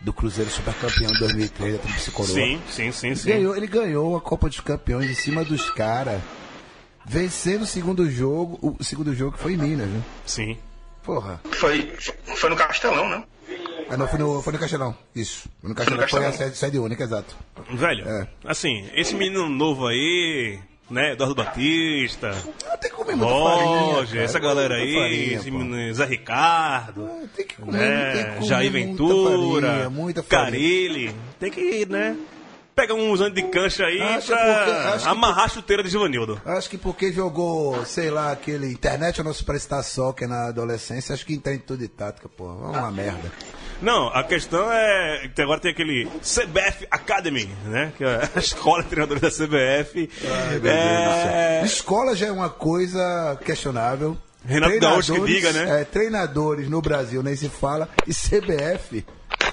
[0.00, 2.34] do Cruzeiro super campeão de 2003 da Tríplice Coroa.
[2.34, 3.28] Sim, sim, sim, sim.
[3.28, 6.20] Ganhou, ele ganhou a Copa dos Campeões em cima dos caras,
[7.06, 8.76] vencendo o segundo jogo.
[8.78, 10.02] O segundo jogo que foi em Minas, né?
[10.26, 10.56] Sim.
[11.02, 11.40] Porra.
[11.52, 11.90] Foi,
[12.36, 13.24] foi no Castelão, né?
[13.90, 14.94] Ah, não, foi no, foi no Castelão.
[15.16, 15.48] Isso.
[15.62, 16.50] Foi no Castelão, Foi foi, no a Castelão.
[16.52, 17.34] sede, sede única, exato.
[17.72, 18.28] Velho, É.
[18.44, 20.58] assim, esse menino novo aí,
[20.90, 21.12] né?
[21.12, 22.30] Eduardo Batista,
[22.70, 23.80] Ah, tem que comer muita farinha.
[23.92, 25.58] Roger, essa galera aí, farinha, esse pô.
[25.58, 27.08] menino Zé Ricardo.
[27.10, 28.12] Ah, Tem que comer, né?
[28.12, 30.44] tem que comer Jair Ventura, farinha, muita farinha.
[30.44, 31.16] Carilli.
[31.38, 32.16] Tem que ir, né?
[32.74, 36.40] Pega uns anos de cancha aí Acho pra porque- que amarrar a chuteira de Givanildo.
[36.44, 41.26] Acho que porque jogou, sei lá, aquele Internet ou no Superstar Soccer na adolescência, acho
[41.26, 42.44] que entende tudo de tática, pô.
[42.44, 43.32] É uma merda.
[43.80, 47.92] Não, a questão é que agora tem aquele CBF Academy, né?
[47.96, 50.10] Que é a escola de treinadores da CBF.
[50.64, 51.62] é...
[51.64, 54.16] Escola já é uma coisa questionável.
[54.44, 55.80] Renato Gaúcho que Treinadores, diga, né?
[55.80, 57.88] É, treinadores no Brasil nem se fala.
[58.06, 59.04] E CBF.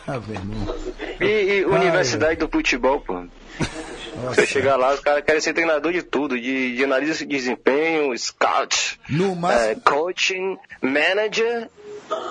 [0.08, 0.76] Ah, meu irmão.
[1.20, 1.26] E,
[1.60, 3.24] e Universidade do Futebol, pô.
[4.24, 8.18] Você chegar lá, os caras querem ser treinador de tudo, de, de analista de desempenho,
[8.18, 9.82] scout, No eh, máximo.
[9.82, 11.68] coaching, manager,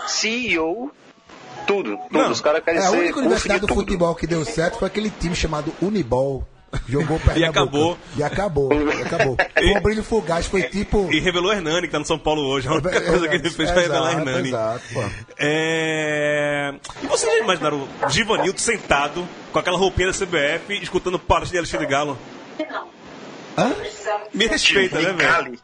[0.06, 0.90] CEO,
[1.66, 1.96] tudo.
[1.96, 2.08] tudo.
[2.10, 3.80] Não, os caras querem É, a ser única curso universidade de do tudo.
[3.80, 6.46] futebol que deu certo foi aquele time chamado Unibol.
[6.88, 7.52] Jogou Pernambuco.
[7.60, 7.98] acabou.
[8.16, 8.72] E acabou.
[8.72, 9.36] E acabou.
[9.54, 11.08] Foi um brilho fugaz, foi tipo.
[11.12, 12.66] E revelou Hernani, que tá no São Paulo hoje.
[12.66, 14.48] A única coisa que ele fez foi revelar Hernani.
[14.48, 15.02] Exato, pô.
[15.38, 16.74] É...
[17.02, 21.58] E vocês já imaginaram o Givanildo sentado com aquela roupinha da CBF, escutando palestras de
[21.58, 22.18] Alexandre Galo?
[23.56, 23.72] Hã?
[24.32, 25.52] Me respeita, né, velho?
[25.52, 25.58] Micali.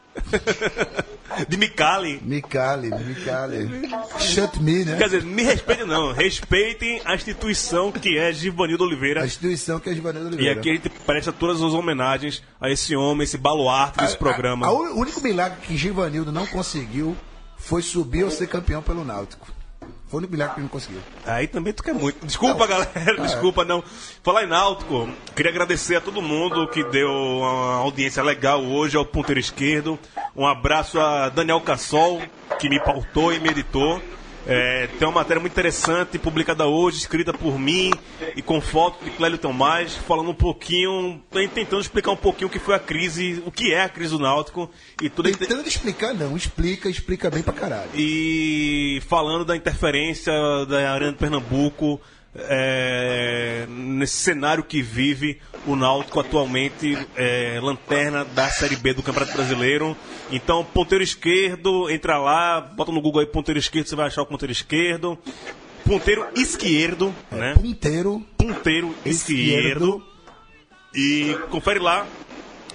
[1.48, 2.20] De Micali.
[2.22, 3.90] Micali, Micali.
[4.18, 4.96] Shut me, né?
[4.96, 6.12] Quer dizer, me respeitem não.
[6.12, 9.24] Respeitem a instituição que é Givanildo A Oliveira.
[9.24, 10.60] instituição que é Givanildo E Oliveira.
[10.60, 14.66] aqui a gente presta todas as homenagens a esse homem, esse baluarte desse programa.
[14.66, 17.16] A- a- o único milagre que Givanildo não conseguiu
[17.56, 19.46] foi subir ou ser campeão pelo Náutico.
[20.10, 21.00] Foi o único milagre que ele não conseguiu.
[21.24, 22.26] Aí também tu quer muito.
[22.26, 23.80] Desculpa, galera, desculpa, não.
[24.24, 29.06] Falar em Náutico, queria agradecer a todo mundo que deu uma audiência legal hoje ao
[29.06, 29.96] ponteiro esquerdo.
[30.34, 32.20] Um abraço a Daniel Cassol,
[32.58, 34.02] que me pautou e me editou.
[34.46, 37.90] É, tem uma matéria muito interessante, publicada hoje, escrita por mim
[38.34, 41.22] e com foto de Clélio Tomás, falando um pouquinho,
[41.54, 44.18] tentando explicar um pouquinho o que foi a crise, o que é a crise do
[44.18, 46.36] Náutico e tudo Tentando explicar, não.
[46.36, 47.90] Explica, explica bem pra caralho.
[47.94, 50.32] e falando da interferência
[50.66, 52.00] da Arena de Pernambuco
[52.34, 59.32] é, nesse cenário que vive o Náutico atualmente, é, lanterna da Série B do Campeonato
[59.32, 59.96] Brasileiro.
[60.30, 64.26] Então, ponteiro esquerdo, entra lá, bota no Google aí ponteiro esquerdo, você vai achar o
[64.26, 65.18] ponteiro esquerdo.
[65.84, 67.54] Ponteiro esquerdo, né?
[67.54, 68.24] Punteiro.
[68.36, 70.02] Ponteiro esquerdo.
[70.94, 72.06] E confere lá.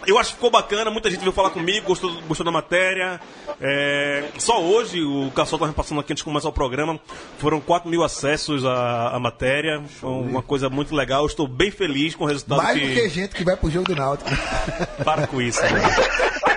[0.08, 3.20] Eu acho que ficou bacana, muita gente veio falar comigo, gostou, gostou da matéria.
[3.60, 7.00] É, só hoje, o Cassol estava passando aqui antes de começar o programa,
[7.40, 9.82] foram 4 mil acessos à, à matéria.
[10.00, 11.24] Foi uma coisa muito legal.
[11.24, 12.88] Eu estou bem feliz com o resultado Mais que.
[12.88, 14.30] do que gente que vai pro jogo do Náutico.
[15.04, 15.82] Para com isso, né?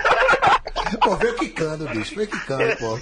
[1.02, 2.14] pô, veio quicando, bicho.
[2.14, 2.98] Veio quicando, pô.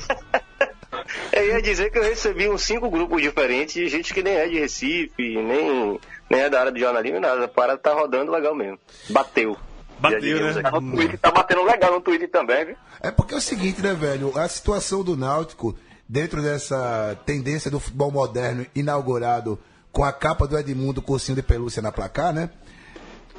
[1.33, 4.49] Eu ia dizer que eu recebi uns cinco grupos diferentes de gente que nem é
[4.49, 7.45] de Recife, nem, nem é da área de jornalismo, nada.
[7.45, 8.79] A parada tá rodando legal mesmo.
[9.11, 9.57] Bateu.
[9.99, 10.61] Bateu, né?
[10.65, 10.81] aqui.
[10.81, 12.77] No Twitter tá batendo legal no Twitter também, viu?
[13.01, 14.37] É porque é o seguinte, né, velho?
[14.39, 15.77] A situação do Náutico,
[16.09, 19.59] dentro dessa tendência do futebol moderno inaugurado
[19.91, 22.51] com a capa do Edmundo Cursinho de Pelúcia na placar, né?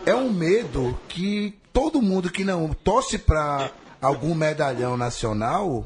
[0.05, 3.69] É um medo que todo mundo que não torce pra
[4.01, 5.85] algum medalhão nacional.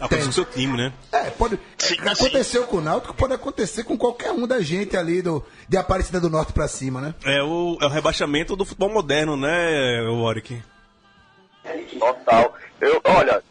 [0.00, 0.92] Aconteceu com o seu time, né?
[1.10, 1.58] É, pode.
[2.06, 6.20] aconteceu com o Náutico, pode acontecer com qualquer um da gente ali do, de Aparecida
[6.20, 7.14] do Norte pra cima, né?
[7.24, 10.62] É o, é o rebaixamento do futebol moderno, né, Warwick?
[11.98, 12.54] Total.
[12.80, 13.42] Eu, olha,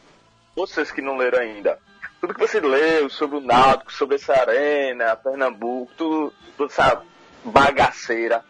[0.56, 1.78] vocês que não leram ainda,
[2.22, 7.02] tudo que você leu sobre o Náutico, sobre essa arena, Pernambuco, tudo, toda essa
[7.44, 8.44] bagaceira,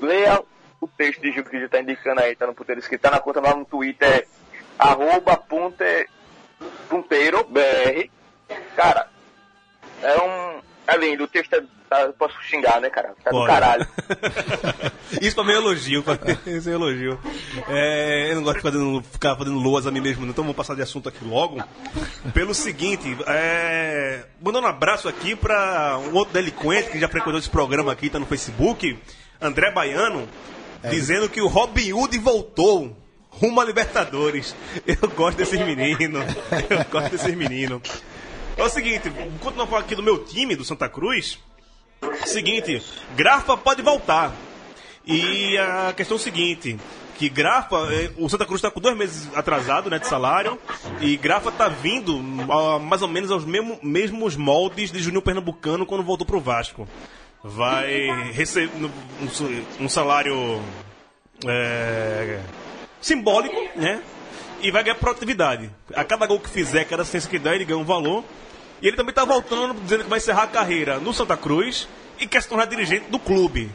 [0.00, 0.42] leia
[0.80, 3.20] o texto de Gil que já tá indicando aí, tá no puteiro escrito, tá na
[3.20, 4.26] conta lá no Twitter, é
[4.78, 6.08] arroba ponte,
[6.88, 8.08] ponteiro BR.
[8.76, 9.08] Cara,
[10.02, 10.62] é um.
[10.86, 11.62] É lindo, o texto é.
[11.88, 13.14] tá, posso xingar, né, cara?
[13.24, 13.46] Tá do Pode.
[13.46, 13.86] caralho.
[15.20, 17.18] Isso pra mim é elogio, pra mim, isso é elogio.
[17.68, 20.56] É, eu não gosto de fazendo, ficar fazendo loas a mim mesmo, não, então vamos
[20.56, 21.62] passar de assunto aqui logo.
[22.34, 27.48] Pelo seguinte, é, mandando um abraço aqui pra um outro delinquente que já frequentou esse
[27.48, 28.98] programa aqui, tá no Facebook,
[29.40, 30.28] André Baiano,
[30.90, 32.94] dizendo que o Robin Hood voltou.
[33.40, 34.54] Rumo a Libertadores.
[34.86, 36.24] Eu gosto desses meninos.
[36.70, 37.82] Eu gosto desses meninos.
[38.56, 41.38] É o seguinte, enquanto não falar aqui do meu time, do Santa Cruz,
[42.26, 42.82] Seguinte,
[43.16, 44.32] Grafa pode voltar.
[45.06, 46.78] E a questão é o seguinte,
[47.16, 50.58] que Grafa, eh, o Santa Cruz está com dois meses atrasado né, de salário,
[51.00, 52.18] e Grafa está vindo
[52.50, 56.40] ah, mais ou menos aos mesmo- mesmos moldes de Júnior Pernambucano quando voltou para o
[56.40, 56.88] Vasco.
[57.42, 58.90] Vai receber um,
[59.84, 60.60] um salário
[61.46, 62.40] eh,
[63.04, 64.00] simbólico, né?
[64.60, 65.70] E vai ganhar produtividade.
[65.94, 68.24] A cada gol que fizer, cada assistência que der, ele ganha um valor.
[68.80, 71.86] E ele também está voltando, dizendo que vai encerrar a carreira no Santa Cruz
[72.18, 73.70] e quer se tornar dirigente do clube.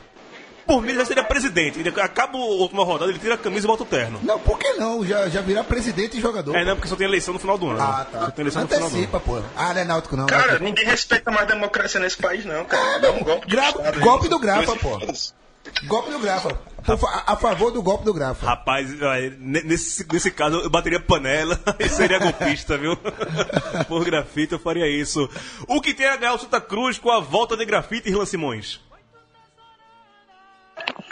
[0.66, 1.80] Por mim, ele já seria presidente.
[1.80, 4.20] Ele acaba a última rodada, ele tira a camisa e volta o terno.
[4.22, 5.04] Não, por que não?
[5.04, 6.56] Já, já virar presidente e jogador.
[6.56, 7.82] É, não, porque só tem eleição no final do ano.
[7.82, 8.20] Ah, tá.
[8.26, 8.96] Só tem eleição no final do ano.
[8.98, 9.42] Antecipa, pô.
[9.56, 10.28] Ah, não é Náutico, não.
[10.28, 13.00] Cara, ninguém respeita mais democracia nesse país, não, cara.
[13.00, 15.00] Dá um golpe Gra- golpe do Grafa, pô.
[15.86, 16.50] Golpe do Grafa.
[16.98, 18.46] Fa- A favor do golpe do Grafa.
[18.46, 18.90] Rapaz,
[19.40, 22.96] nesse, nesse caso eu bateria panela e seria golpista, viu?
[23.88, 25.30] Por grafite eu faria isso.
[25.68, 28.26] O que tem a ganhar o Santa Cruz com a volta de grafite e Irlan
[28.26, 28.80] Simões?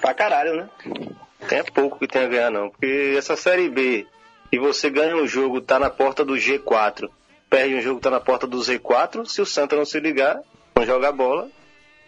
[0.01, 0.69] Pra caralho, né?
[1.47, 2.69] Tem pouco que tem a ganhar, não.
[2.69, 4.07] Porque essa Série B,
[4.51, 7.09] e você ganha um jogo, tá na porta do G4,
[7.49, 10.39] perde um jogo, tá na porta do Z4, se o Santa não se ligar,
[10.75, 11.49] não jogar bola,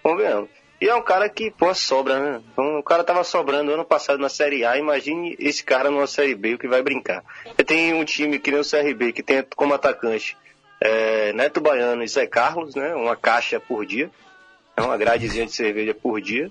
[0.04, 0.50] vão ganhando.
[0.82, 2.42] E é um cara que, pô, sobra, né?
[2.54, 6.36] Então, o cara tava sobrando ano passado na Série A, imagine esse cara numa Série
[6.36, 7.24] B, o que vai brincar.
[7.66, 10.38] Tem um time que nem o CRB, que tem como atacante
[10.80, 12.96] é, Neto Baiano e Zé Carlos, né?
[12.96, 14.10] Uma caixa por dia.
[14.78, 16.50] É uma gradezinha de cerveja por dia.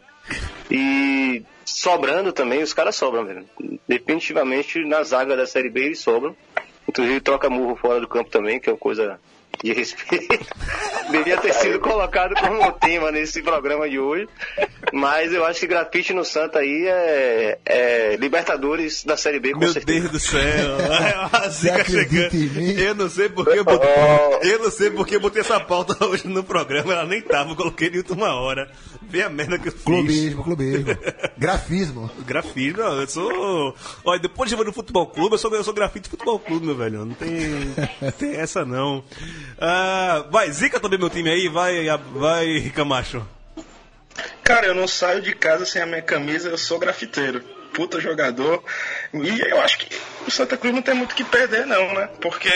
[0.71, 3.47] E sobrando também, os caras sobram, velho.
[3.89, 6.37] Definitivamente na zaga da Série B eles sobram.
[6.87, 9.19] Inclusive troca murro fora do campo também, que é uma coisa
[9.63, 10.47] de respeito.
[11.11, 14.29] Devia ter sido colocado como tema nesse programa de hoje.
[14.93, 19.61] Mas eu acho que grafite no Santa aí é, é Libertadores da Série B, com
[19.61, 20.01] Meu certeza.
[20.01, 20.77] Deus do céu.
[21.33, 22.35] A zica chegando.
[22.79, 23.89] Eu não sei porque eu botei,
[24.43, 26.93] eu não sei porque eu botei essa pauta hoje no programa.
[26.93, 28.71] Ela nem tava, eu coloquei de última hora.
[29.03, 29.83] Vê a merda que eu fiz.
[29.83, 30.97] Clubismo, clubismo.
[31.39, 32.11] Grafismo.
[32.27, 33.75] Grafite, não, eu sou.
[34.05, 36.77] Olha, depois de ir no futebol clube, eu sou, eu sou grafite futebol clube, meu
[36.77, 37.07] velho.
[37.07, 37.31] Não tem,
[38.19, 39.03] tem essa não.
[39.61, 43.27] Ah, vai, zica também meu time aí, vai, vai, Camacho.
[44.43, 47.41] Cara, eu não saio de casa sem a minha camisa, eu sou grafiteiro.
[47.75, 48.65] Puta jogador.
[49.13, 49.95] E eu acho que
[50.27, 52.09] o Santa Cruz não tem muito o que perder, não, né?
[52.21, 52.51] Porque,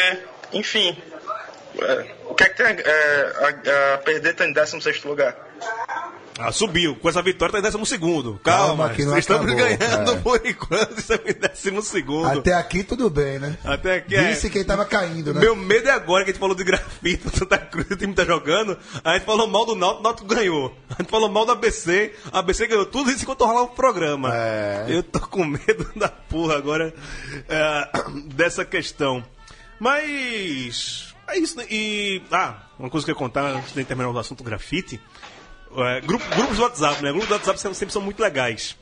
[0.53, 0.97] enfim.
[1.81, 5.37] é, o que é que tem é, a, a perder tá em 16 lugar?
[6.39, 6.97] Ah, subiu.
[6.97, 8.41] Com essa vitória tá em décimo segundo.
[8.43, 10.17] Calma, Calma, que não estamos acabou, ganhando é.
[10.21, 12.39] por enquanto, estamos em décimo segundo.
[12.39, 13.57] Até aqui tudo bem, né?
[13.65, 14.31] Até aqui é.
[14.31, 15.41] Disse quem tava caindo, né?
[15.41, 18.15] Meu medo é agora que a gente falou de grafite, o Santa Cruz, o time
[18.15, 20.75] tá jogando, a gente falou mal do Náutico, o Náutico ganhou.
[20.89, 24.31] A gente falou mal do ABC, a ABC ganhou tudo isso enquanto rolar o programa.
[24.35, 24.87] É.
[24.89, 26.95] Eu tô com medo da porra agora
[27.49, 27.89] é,
[28.35, 29.23] dessa questão.
[29.79, 31.67] Mas é isso, né?
[31.71, 32.23] E.
[32.31, 35.01] Ah, uma coisa que eu ia contar antes de terminar o assunto grafite.
[35.77, 37.11] É, grupo- grupos do WhatsApp, né?
[37.11, 38.77] Grupos do WhatsApp sempre, são muito legais.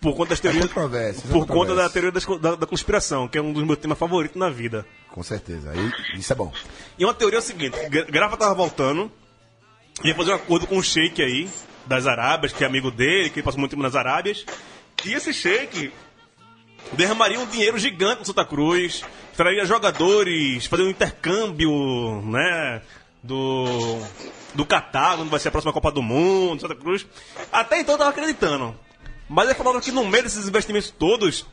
[0.00, 0.64] Por conta das teorias.
[1.32, 4.36] por conta da teoria das da, da conspiração, que é um dos meus temas favoritos
[4.36, 4.84] na vida.
[5.10, 5.72] Com certeza.
[6.14, 6.52] Isso é bom.
[6.98, 9.10] E uma teoria é o seguinte: Gra- Grafa tava voltando,
[10.04, 11.48] ia fazer um acordo com um sheik aí,
[11.86, 14.44] das Arábias, que é amigo dele, que ele passou muito tempo nas Arábias.
[15.06, 15.90] E esse sheik
[16.92, 19.02] derramaria um dinheiro gigante no Santa Cruz,
[19.36, 22.82] traria jogadores, fazer um intercâmbio, né?
[23.22, 23.98] Do.
[24.54, 27.06] Do Catar, onde vai ser a próxima Copa do Mundo, Santa Cruz.
[27.52, 28.74] Até então eu tava acreditando.
[29.28, 31.46] Mas ele falaram que no meio desses investimentos todos,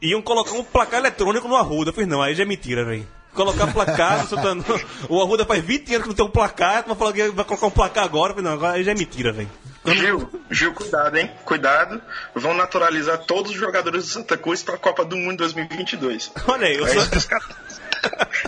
[0.00, 1.90] iam colocar um placar eletrônico no Arruda.
[1.90, 3.06] Eu falei, não, aí já é mentira, velho.
[3.34, 4.64] Colocar placar no Santana.
[5.08, 7.70] O Arruda faz 20 anos que não tem um placar, tu vai vai colocar um
[7.70, 8.32] placar agora.
[8.32, 9.48] Eu falei, não, agora aí já é mentira, velho.
[9.86, 11.30] Gil, Gil, cuidado, hein?
[11.44, 12.02] Cuidado.
[12.34, 16.32] Vão naturalizar todos os jogadores do Santa Cruz para a Copa do Mundo 2022.
[16.48, 17.02] Olha aí, eu É sou.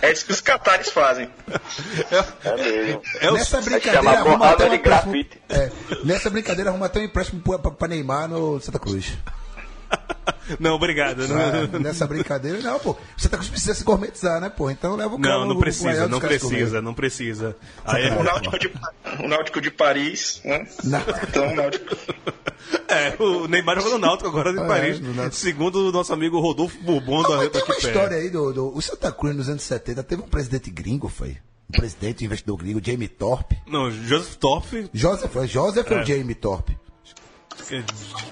[0.01, 1.29] É isso que os catares fazem.
[2.43, 3.01] É mesmo.
[3.19, 3.33] É o...
[3.33, 5.11] Nessa chama brincadeira, arruma porrada até um de empréstimo.
[5.13, 5.41] grafite.
[5.49, 5.71] É,
[6.03, 9.13] nessa brincadeira, arruma até um empréstimo pra Neymar no Santa Cruz.
[10.59, 11.27] Não, obrigado.
[11.27, 12.95] Não, É, nessa brincadeira, não, pô.
[13.17, 14.69] Santa Cruz precisa se gourmetizar, né, pô?
[14.69, 15.39] Então leva o cara.
[15.39, 17.55] não, não precisa, não precisa, não precisa.
[17.85, 18.71] Aí, O Náutico de,
[19.23, 20.67] o Náutico de Paris, né?
[20.83, 20.99] Não.
[20.99, 21.95] Então, o Náutico.
[22.87, 25.01] é, o Neymar jogou no Náutico agora de É, Paris.
[25.31, 28.53] Segundo o nosso amigo Rodolfo Bourbon Ah, da mas Reta tem uma história aí do,
[28.53, 28.75] do.
[28.75, 31.37] O Santa Cruz nos anos 70 teve um presidente gringo, foi?
[31.69, 33.57] Um presidente, um investidor gringo, Jamie Thorpe.
[33.65, 34.89] Não, Joseph Toff.
[34.93, 36.77] Joseph, foi Joseph ou Jamie Thorpe?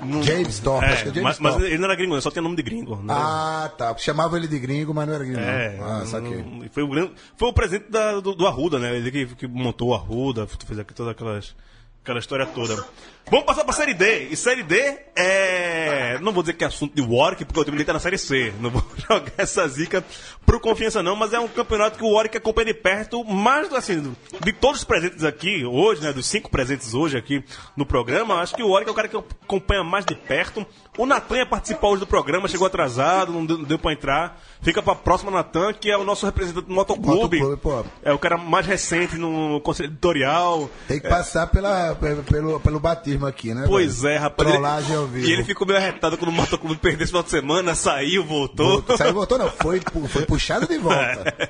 [0.04, 1.68] Não- James Thorpe, É, acho que é James mas, mas Thorpe.
[1.68, 2.96] ele não era gringo, só tinha nome de gringo.
[2.98, 3.14] né?
[3.16, 3.96] Ah, tá.
[3.98, 5.40] Chamava ele de gringo, mas não era gringo.
[5.40, 5.86] É, não.
[5.86, 6.44] Ah, não- saquei.
[6.44, 8.96] não- foi, o grande, foi o presidente da- do, do Arruda, né?
[8.96, 11.56] Ele que, que montou o Arruda, fez aqui toda aquelas,
[12.04, 12.84] aquela história toda.
[13.30, 14.28] Vamos passar pra Série D.
[14.30, 14.76] E Série D
[15.16, 16.18] é.
[16.22, 18.18] Não vou dizer que é assunto de Warwick, porque o time dele tá na Série
[18.18, 18.54] C.
[18.60, 20.04] Não vou jogar essa zica
[20.46, 24.14] pro confiança, não, mas é um campeonato que o Warwick acompanha de perto, mais assim,
[24.44, 26.12] de todos os presentes aqui hoje, né?
[26.12, 27.44] Dos cinco presentes hoje aqui
[27.78, 30.66] no programa, acho que o Warwick é o cara que acompanha mais de perto.
[30.98, 34.42] O Natan ia participar hoje do programa, chegou atrasado, não deu, não deu pra entrar.
[34.62, 37.40] Fica pra próxima Natan, que é o nosso representante do Motoclube.
[37.40, 37.90] Motoclube.
[38.04, 40.70] É o cara mais recente no conselho editorial.
[40.88, 42.80] Tem que passar pela, pe- pelo, pelo
[43.28, 43.66] aqui, né?
[43.68, 44.16] Pois velho?
[44.16, 44.50] é, rapaz.
[44.50, 45.28] Trollagem ao vivo.
[45.28, 48.84] E ele ficou meio arretado quando o Motoclube perdeu esse final de semana, saiu, voltou.
[48.98, 49.50] Saiu, voltou, não.
[49.50, 51.50] Foi, foi puxado de volta.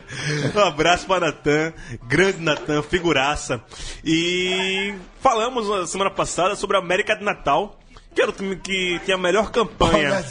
[0.55, 1.73] um abraço para Natan,
[2.07, 3.61] grande Natan, figuraça.
[4.03, 7.79] E falamos na semana passada sobre a América de Natal,
[8.13, 10.23] que era o time que tinha a melhor campanha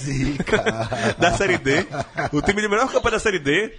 [1.19, 1.87] da Série D.
[2.33, 3.79] O time de melhor campanha da Série D.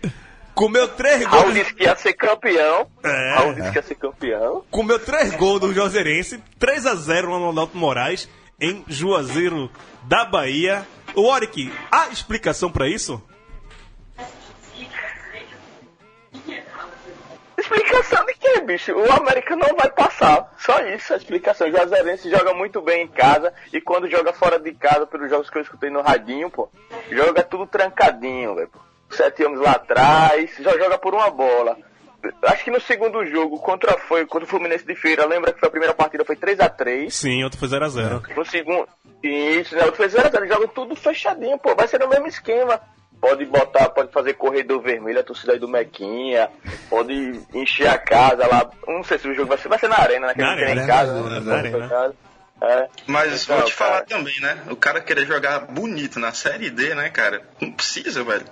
[0.54, 1.54] Comeu três Raul gols.
[1.56, 2.88] disse que ia ser campeão.
[3.04, 3.34] É.
[3.36, 4.64] Raul disse que ia ser campeão.
[4.70, 8.30] Comeu três gols do Joserense, 3 a 0 lá no Alto Moraes.
[8.60, 9.72] em Juazeiro
[10.04, 10.86] da Bahia.
[11.16, 13.22] O Oric, há explicação para isso?
[17.58, 18.92] Explicação de quê, bicho?
[18.94, 20.52] O América não vai passar.
[20.58, 21.68] Só isso, a explicação.
[21.68, 25.50] O Juazeirense joga muito bem em casa e quando joga fora de casa, pelos jogos
[25.50, 26.70] que eu escutei no radinho, pô,
[27.12, 28.72] joga tudo trancadinho, velho.
[29.12, 31.78] Sete anos lá atrás, já joga por uma bola.
[32.44, 35.68] Acho que no segundo jogo, contra foi contra o Fluminense de Feira, lembra que foi
[35.68, 38.36] a primeira partida foi 3 a 3 Sim, outro foi 0x0.
[38.36, 38.88] No segundo.
[39.24, 39.82] Isso, né?
[39.82, 41.76] Outro foi 0 a 0 Joga tudo fechadinho, pô.
[41.76, 42.80] Vai ser o mesmo esquema.
[43.20, 46.50] Pode botar, pode fazer corredor vermelho, a torcida aí do Mequinha.
[46.90, 48.68] Pode encher a casa lá.
[48.88, 49.68] Não sei se o jogo vai ser.
[49.70, 50.34] Vai ser na arena, né?
[50.34, 51.14] Que Na arena, em casa.
[51.22, 51.54] na né?
[51.54, 51.88] arena.
[51.88, 52.16] Casa.
[52.62, 52.88] É.
[53.08, 54.56] Mas Então, vou te falar cara, também, né?
[54.70, 57.42] O cara querer jogar bonito na Série D, né, cara?
[57.60, 58.46] Não precisa, velho.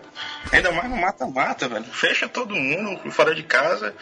[0.52, 1.84] Ainda mais no mata-mata, velho.
[1.86, 3.94] Fecha todo mundo fora de casa.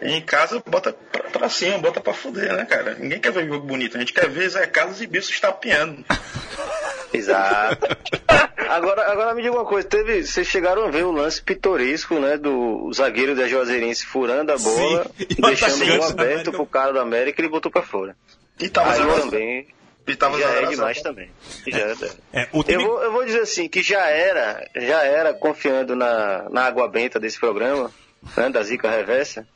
[0.00, 2.94] E em casa, bota pra, pra cima, bota pra fuder, né, cara?
[2.94, 3.96] Ninguém quer ver jogo bonito.
[3.96, 6.04] A gente quer ver Zé Carlos e Bicho estapeando.
[7.12, 7.86] Exato.
[8.70, 12.36] Agora, agora me diga uma coisa, teve, vocês chegaram a ver o lance pitoresco, né,
[12.36, 16.66] do zagueiro da Juazeirense furando a bola, Sim, e deixando o da aberto América- pro
[16.66, 18.14] cara do América e ele botou pra fora.
[18.60, 19.30] E tava Aí zero a zero.
[19.30, 19.66] também
[20.06, 20.70] E tava já zero é zero.
[20.70, 21.30] demais também.
[21.66, 21.92] Já é,
[22.32, 22.42] é.
[22.42, 22.82] É, o time...
[22.82, 26.88] Eu vou, eu vou dizer assim, que já era, já era confiando na, na água
[26.88, 27.90] benta desse programa,
[28.36, 29.46] né, da Zica Reversa.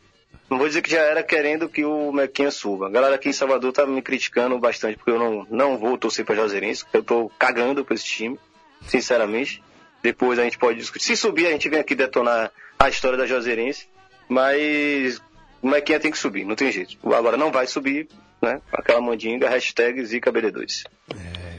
[0.49, 2.87] Não vou dizer que já era querendo que o Mequinha suba.
[2.87, 6.25] A galera aqui em Salvador tá me criticando bastante porque eu não, não vou torcer
[6.25, 8.39] pra Juazeirense, eu tô cagando pra esse time,
[8.87, 9.63] sinceramente.
[10.03, 11.05] Depois a gente pode discutir.
[11.07, 13.89] Se subir, a gente vem aqui detonar a história da Juazeirense,
[14.29, 15.21] mas
[15.63, 16.99] o Mequinha tem que subir, não tem jeito.
[17.15, 18.07] Agora não vai subir,
[18.45, 18.61] né?
[18.73, 20.85] Aquela mandinga, hashtag ZicaBD2.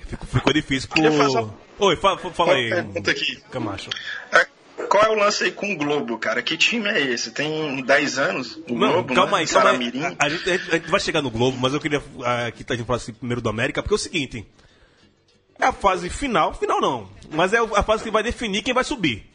[0.08, 1.54] Ficou, ficou difícil pro...
[1.80, 3.42] Oi, fala, fala aí, pergunta aqui.
[3.52, 3.90] Camacho.
[4.32, 4.48] É,
[4.88, 6.42] Qual é o lance aí com o Globo, cara?
[6.42, 7.32] Que time é esse?
[7.32, 8.56] Tem 10 anos?
[8.70, 9.44] O Não, Globo, calma né?
[9.44, 10.16] aí, calma aí.
[10.20, 12.76] A, a gente, a gente- vai chegar no Globo, mas eu queria ah, aqui a
[12.76, 14.46] gente falar assim, primeiro do América, porque é o seguinte.
[15.60, 18.84] É a fase final, final não, mas é a fase que vai definir quem vai
[18.84, 19.26] subir.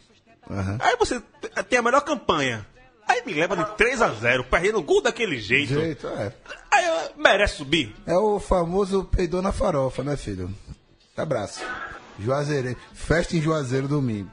[0.50, 0.78] Aham.
[0.80, 1.20] Aí você
[1.68, 2.66] tem a melhor campanha.
[3.10, 5.74] Aí me leva de 3 a 0 perdendo gol daquele jeito.
[5.74, 6.32] Jeito, é.
[6.72, 7.92] Aí ah, merece subir.
[8.06, 10.48] É o famoso peidou na farofa, né, filho?
[11.16, 11.60] Abraço.
[12.20, 12.76] Juazeiro.
[12.94, 14.30] Festa em Juazeiro domingo.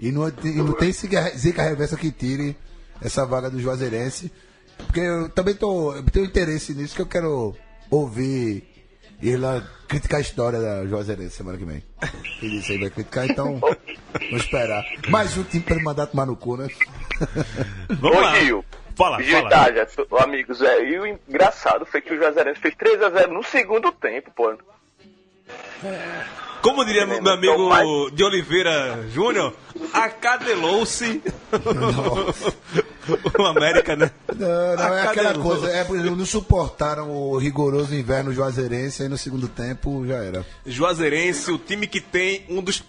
[0.00, 2.56] E não, e não tem zica reversa que tire
[2.98, 4.32] essa vaga do Juazeirense.
[4.78, 7.54] Porque eu também tô, eu tenho interesse nisso que eu quero
[7.90, 8.64] ouvir
[9.22, 11.82] Irla criticar a história da Juazeirense semana que vem.
[12.42, 14.82] Ele disse aí vai criticar, então vamos esperar.
[15.10, 16.68] Mais um time pra ele mandar tomar no cu, né?
[18.00, 18.38] Vamos Ô, lá.
[18.40, 18.64] Gil.
[18.96, 19.46] Fala, Gil fala.
[19.48, 23.90] Itália, tu- amigos, é, e o engraçado foi que o Juazeirense fez 3x0 no segundo
[23.92, 24.52] tempo, pô.
[26.62, 29.52] Como diria meu meu Então, amigo de Oliveira Júnior,
[29.92, 31.20] acadelou-se
[33.38, 34.10] o América, né?
[34.34, 39.08] Não, não, é aquela coisa, é, por exemplo, não suportaram o rigoroso inverno juazeirense, aí
[39.08, 40.46] no segundo tempo já era.
[40.64, 42.82] Juazeirense, o time que tem um dos.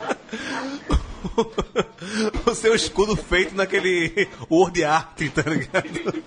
[2.46, 6.22] o seu escudo feito naquele Word Art, tá ligado?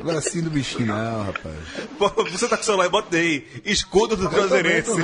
[0.00, 1.56] Agora sim do bichinho, não, rapaz.
[1.98, 3.46] Pô, Você tá com o celular, bota aí.
[3.64, 4.30] Escudo do Eu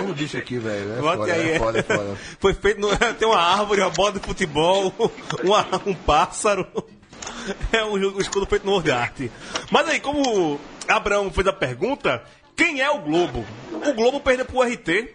[0.07, 0.93] tô bicho aqui, velho.
[0.93, 1.51] É Bota foda, aí.
[1.51, 2.17] é foda, é foda.
[2.39, 2.81] Foi feito.
[2.81, 2.89] No...
[3.19, 4.93] Tem uma árvore, uma bola de futebol,
[5.43, 6.67] uma- um pássaro.
[7.73, 9.21] É um, um escudo feito no Word Art.
[9.71, 12.23] Mas aí, como Abraão fez a pergunta,
[12.57, 13.45] quem é o Globo?
[13.73, 15.09] O Globo perdeu pro RT,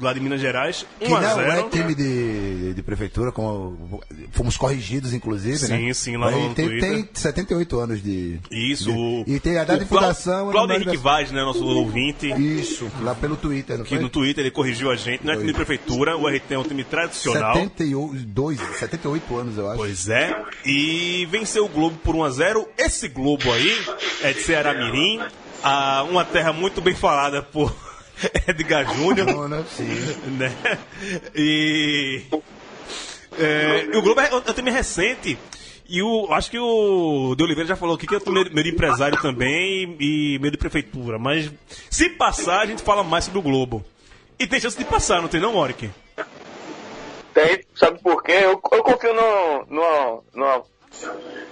[0.00, 4.00] lá de Minas Gerais, 1 Que a não 0 é time de, de prefeitura, como
[4.32, 5.78] fomos corrigidos, inclusive, né?
[5.78, 6.90] Sim, sim, lá no Aí tem, Twitter.
[6.90, 8.38] tem 78 anos de...
[8.50, 8.90] Isso.
[8.92, 10.50] de- e tem a data de fundação...
[10.50, 12.30] Cláudio, Cláudio e o Henrique Vaz, né, nosso ouvinte.
[12.32, 13.98] Isso, lá pelo Twitter, não Que foi?
[14.02, 16.62] no Twitter ele corrigiu a gente, não é time de prefeitura, o RT é um
[16.64, 17.54] time tradicional.
[17.54, 19.78] 72, 78 anos, eu acho.
[19.78, 20.36] Pois é.
[20.64, 23.76] E venceu o Globo por 1 a 0 Esse Globo aí
[24.22, 25.20] é de Ceará Mirim,
[25.62, 27.74] a, uma terra muito bem falada por
[28.48, 29.26] Edgar Júnior.
[29.26, 29.64] Não, né?
[30.38, 30.78] Né?
[31.34, 32.22] E,
[33.38, 35.38] é, e o Globo é um time recente.
[35.88, 38.70] E o, acho que o de Oliveira já falou aqui que é meio, meio de
[38.70, 41.18] empresário também e meio de prefeitura.
[41.18, 41.52] Mas
[41.90, 43.84] se passar, a gente fala mais sobre o Globo.
[44.38, 45.90] E tem chance de passar, não tem não, Oric?
[47.34, 48.32] Tem, sabe por quê?
[48.32, 50.64] Eu, eu confio no, no, no.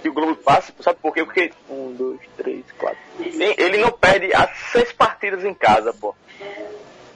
[0.01, 1.23] Que o Globo passe, sabe por quê?
[1.23, 1.51] Porque.
[1.69, 2.99] Um, dois, três, quatro.
[3.19, 6.15] Ele não perde as seis partidas em casa, pô.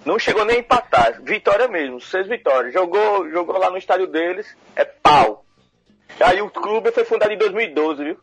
[0.06, 1.22] Não chegou nem a empatar.
[1.24, 2.74] Vitória mesmo, seis vitórias.
[2.74, 4.46] Jogou, jogou lá no estádio deles,
[4.76, 5.44] é pau.
[6.20, 8.18] Aí o clube foi fundado em 2012, viu?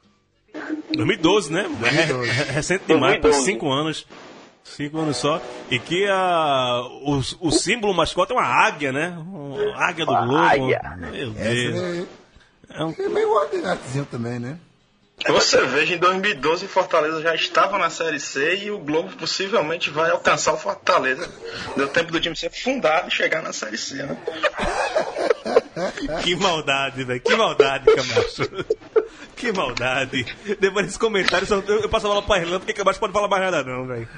[0.95, 1.67] 2012, né?
[1.85, 3.45] É, re- é recente demais, por 2012.
[3.45, 4.07] cinco anos.
[4.65, 5.43] Cinco anos só.
[5.71, 9.09] E que a, o, o símbolo mascote é uma águia, né?
[9.19, 10.37] Uma águia do Globo.
[10.39, 10.81] águia.
[10.99, 12.05] Meu Deus.
[12.71, 14.57] é, É um- é meio ordinariozinho também, né?
[15.29, 20.11] Você veja, em 2012 Fortaleza já estava na Série C e o Globo possivelmente vai
[20.11, 21.31] alcançar o Fortaleza.
[21.77, 24.17] Deu tempo do time ser fundado e chegar na Série C, né?
[26.23, 27.21] Que maldade, velho.
[27.21, 28.67] Que maldade, Camacho.
[29.37, 30.25] Que maldade.
[30.59, 33.63] Depois desse comentário, eu passo a bola pra Irlanda, porque Camacho pode falar mais nada,
[33.63, 34.09] não, velho.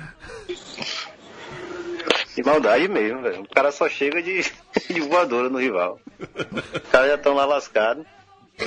[2.35, 3.43] Que maldade mesmo, velho.
[3.43, 4.43] O cara só chega de,
[4.91, 6.01] de voadora no rival.
[6.19, 8.05] Os caras já estão lá lascados.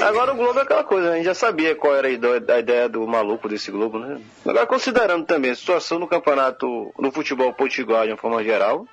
[0.02, 2.60] Agora o Globo é aquela coisa, a gente já sabia qual era a ide- a
[2.60, 4.20] ideia do maluco desse Globo, né?
[4.46, 8.86] Agora considerando também a situação no campeonato, no futebol potiguar de uma forma geral,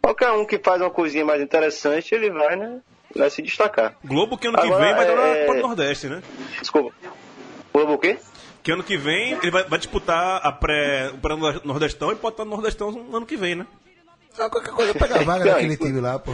[0.00, 2.78] qualquer um que faz uma coisinha mais interessante, ele vai, né?
[3.14, 3.94] Vai se destacar.
[4.04, 6.22] Globo que ano que Agora, vem vai dar na é- Copa do Nordeste, né?
[6.60, 6.94] Desculpa.
[7.74, 8.16] Globo o quê?
[8.62, 12.44] Que ano que vem ele vai, vai disputar a pré, o pré-nordestão e pode estar
[12.44, 13.66] no Nordestão no ano que vem, né?
[14.38, 16.32] Ah, qualquer coisa, pega a vaga daquele time lá, pô.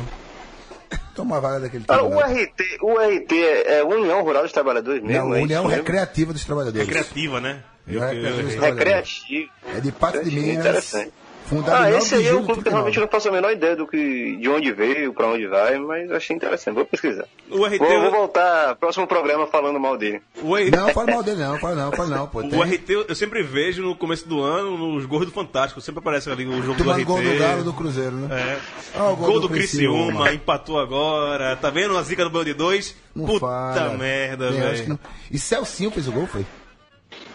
[1.14, 2.26] Toma a vaga daquele time Ah, o lá.
[2.26, 5.82] RT, o RT é, é União Rural dos Trabalhadores mesmo, Não, é União isso mesmo?
[5.84, 6.86] Recreativa dos Trabalhadores.
[6.86, 7.62] Recreativa, né?
[7.86, 9.50] Eu, É, eu- é, eu- é, Recreativo.
[9.76, 10.58] É de Pato de Minas.
[10.66, 11.12] Interessante.
[11.48, 12.70] Fundado Ah, em 9 esse aí é um clube que 39.
[12.74, 15.78] realmente eu não faço a menor ideia do que, de onde veio, pra onde vai,
[15.78, 16.74] mas achei interessante.
[16.74, 17.24] Vou pesquisar.
[17.50, 20.20] o RT, Vou, vou voltar próximo programa falando mal dele.
[20.42, 22.42] o RT, Não, fala mal dele não, fala não, fala não, pô.
[22.42, 22.58] Tem...
[22.58, 26.30] o RT eu sempre vejo no começo do ano, nos gols do Fantástico, sempre aparece
[26.30, 27.04] ali o jogo do Tomando RT.
[27.06, 28.28] gol do Galo do Cruzeiro, né?
[28.40, 28.58] É.
[28.98, 31.56] Ah, o gol, do Criciúma, empatou agora.
[31.56, 32.94] Tá vendo a zica do de 2?
[33.14, 33.94] Não Puta fala.
[33.94, 34.88] merda, velho.
[34.90, 34.98] não-
[35.30, 36.44] E Celcinho fez o gol, foi?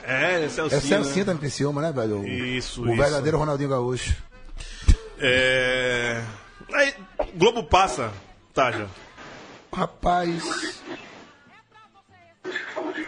[0.04, 0.78] É, Celcinho.
[0.78, 1.34] É Celcinho né?
[1.34, 2.20] no Criciúma, né, velho?
[2.22, 2.97] O- Isso, O isso.
[3.01, 4.16] verdadeiro Ronaldinho Gaúcho.
[5.20, 6.22] É...
[6.74, 6.93] Aí,
[7.36, 8.12] Globo passa,
[8.54, 8.88] Taja.
[9.74, 10.82] Rapaz...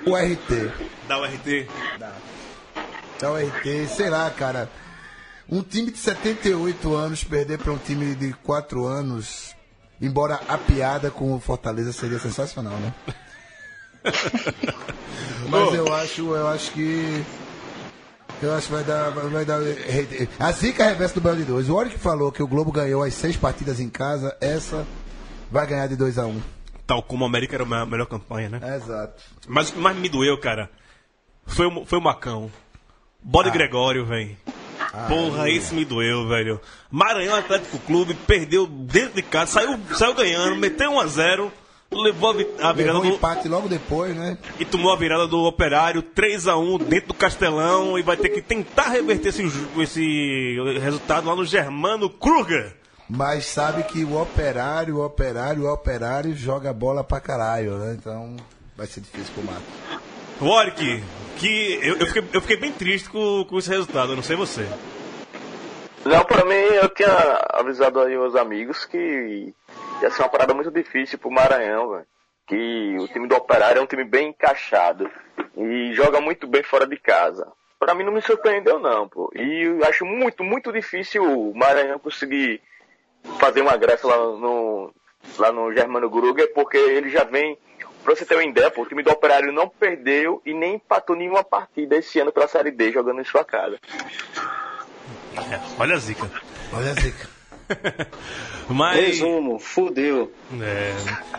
[0.08, 0.72] O RT.
[1.08, 1.68] Dá o RT.
[3.22, 4.70] É o RT, sei lá, cara.
[5.50, 9.56] Um time de 78 anos perder para um time de 4 anos,
[10.02, 12.94] embora a piada com o Fortaleza seria sensacional, né?
[15.50, 17.24] Mas eu acho, eu acho que.
[18.42, 19.10] Eu acho que vai dar.
[19.12, 19.60] Vai dar
[20.40, 21.70] a zica reversa do Belo de 2.
[21.70, 24.86] O Oric falou que o Globo ganhou as seis partidas em casa, essa
[25.52, 26.42] vai ganhar de 2 a 1 um.
[26.86, 28.76] Tal como a América era a melhor campanha, né?
[28.76, 29.24] Exato.
[29.48, 30.70] Mas o que mais me doeu, cara,
[31.46, 32.52] foi o, foi o Macão.
[33.22, 34.38] Bode Gregório, velho.
[35.08, 36.60] Porra, esse me doeu, velho.
[36.92, 41.54] Maranhão Atlético Clube perdeu dentro de casa, saiu, saiu ganhando, meteu 1 a 0
[41.92, 44.38] levou a, vi- a virada Levou um do, empate logo depois, né?
[44.60, 48.30] e tomou a virada do Operário 3 a 1 dentro do Castelão e vai ter
[48.30, 49.44] que tentar reverter esse,
[49.78, 52.76] esse resultado lá no Germano Kruger.
[53.10, 57.96] Mas sabe que o operário, o operário, o operário joga bola pra caralho, né?
[58.00, 58.36] Então
[58.76, 59.62] vai ser difícil pro Mato.
[60.42, 61.04] Warwick,
[61.38, 64.36] que eu, eu, fiquei, eu fiquei bem triste com, com esse resultado, eu não sei
[64.36, 64.68] você.
[66.04, 69.54] Não, pra mim, eu tinha avisado aí os amigos que
[70.02, 72.06] ia ser uma parada muito difícil pro Maranhão, velho.
[72.48, 75.10] Que o time do Operário é um time bem encaixado
[75.58, 77.52] e joga muito bem fora de casa.
[77.80, 79.32] Pra mim não me surpreendeu não, pô.
[79.36, 82.62] E eu acho muito, muito difícil o Maranhão conseguir
[83.40, 84.94] fazer uma graça lá no,
[85.38, 87.58] lá no Germano Gruger, porque ele já vem.
[88.04, 91.16] Pra você ter uma ideia, pô, o time do Operário não perdeu e nem empatou
[91.16, 93.80] nenhuma partida esse ano pela Série D jogando em sua casa.
[95.36, 96.30] É, olha a zica.
[96.72, 97.28] Olha a zica.
[98.70, 99.00] Mas.
[99.20, 100.32] Resumo, fudeu.
[100.60, 100.94] É.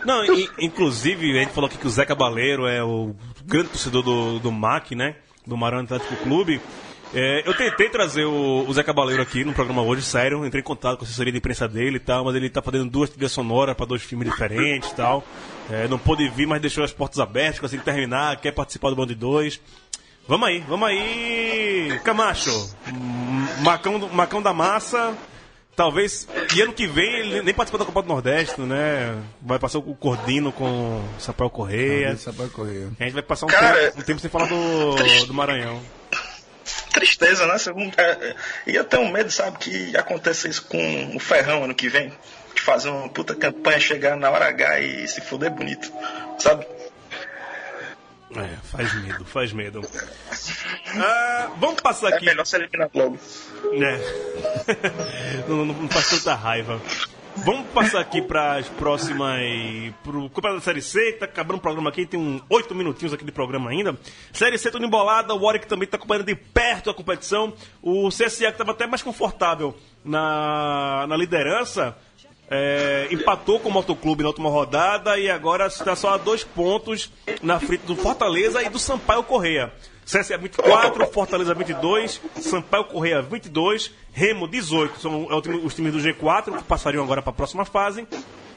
[0.05, 3.15] Não, in- inclusive, a gente falou aqui que o Zé Cabaleiro é o
[3.45, 5.15] grande torcedor do, do MAC, né?
[5.45, 6.61] Do Maranhão Atlético Clube.
[7.13, 10.45] É, eu tentei trazer o, o Zé Cabaleiro aqui no programa hoje, sério.
[10.45, 12.89] Entrei em contato com a assessoria de imprensa dele e tal, mas ele tá fazendo
[12.89, 15.23] duas trilhas sonoras para dois filmes diferentes e tal.
[15.69, 19.13] É, não pôde vir, mas deixou as portas abertas, conseguiu terminar, quer participar do Bando
[19.13, 19.59] de Dois.
[20.27, 22.75] Vamos aí, vamos aí, Camacho.
[23.61, 25.15] Macão, Macão da Massa.
[25.77, 26.27] Talvez.
[26.55, 29.15] E ano que vem ele nem participou da Copa do Nordeste, né?
[29.39, 32.17] Vai passar o Cordino com o Sapael Correia.
[32.33, 32.87] Vai correr.
[32.99, 34.95] A gente vai passar um, Cara, tempo, um tempo sem falar do,
[35.27, 35.79] do Maranhão.
[36.91, 37.59] Tristeza, né?
[37.59, 37.95] Segundo,
[38.65, 42.11] e eu tenho medo, sabe, que aconteça isso com o Ferrão ano que vem.
[42.55, 45.93] De fazer uma puta campanha, chegar na hora H e se fuder bonito.
[46.39, 46.65] Sabe?
[48.37, 49.81] É, faz medo, faz medo.
[50.99, 52.25] Ah, vamos passar É aqui.
[52.25, 53.19] melhor ser eliminado logo.
[53.73, 55.43] É.
[55.47, 56.81] não, não- não faz tanta raiva.
[57.45, 59.39] Vamos passar aqui para as próximas.
[60.01, 63.23] Pro Campeonato da Série C, tá acabando o programa aqui, tem uns oito minutinhos aqui
[63.23, 63.95] de programa ainda.
[64.33, 67.53] Série C tudo embolada, o Warwick também está acompanhando de perto a competição.
[67.81, 71.95] O CSA, que estava até mais confortável na, na liderança,
[72.49, 77.11] é, empatou com o Motoclube na última rodada e agora está só a dois pontos
[77.41, 79.71] na frente do Fortaleza e do Sampaio Correia.
[80.05, 84.99] CSA 24, Fortaleza 22, Sampaio Correia 22, Remo 18.
[85.01, 88.07] São é os times do G4 que passariam agora para a próxima fase.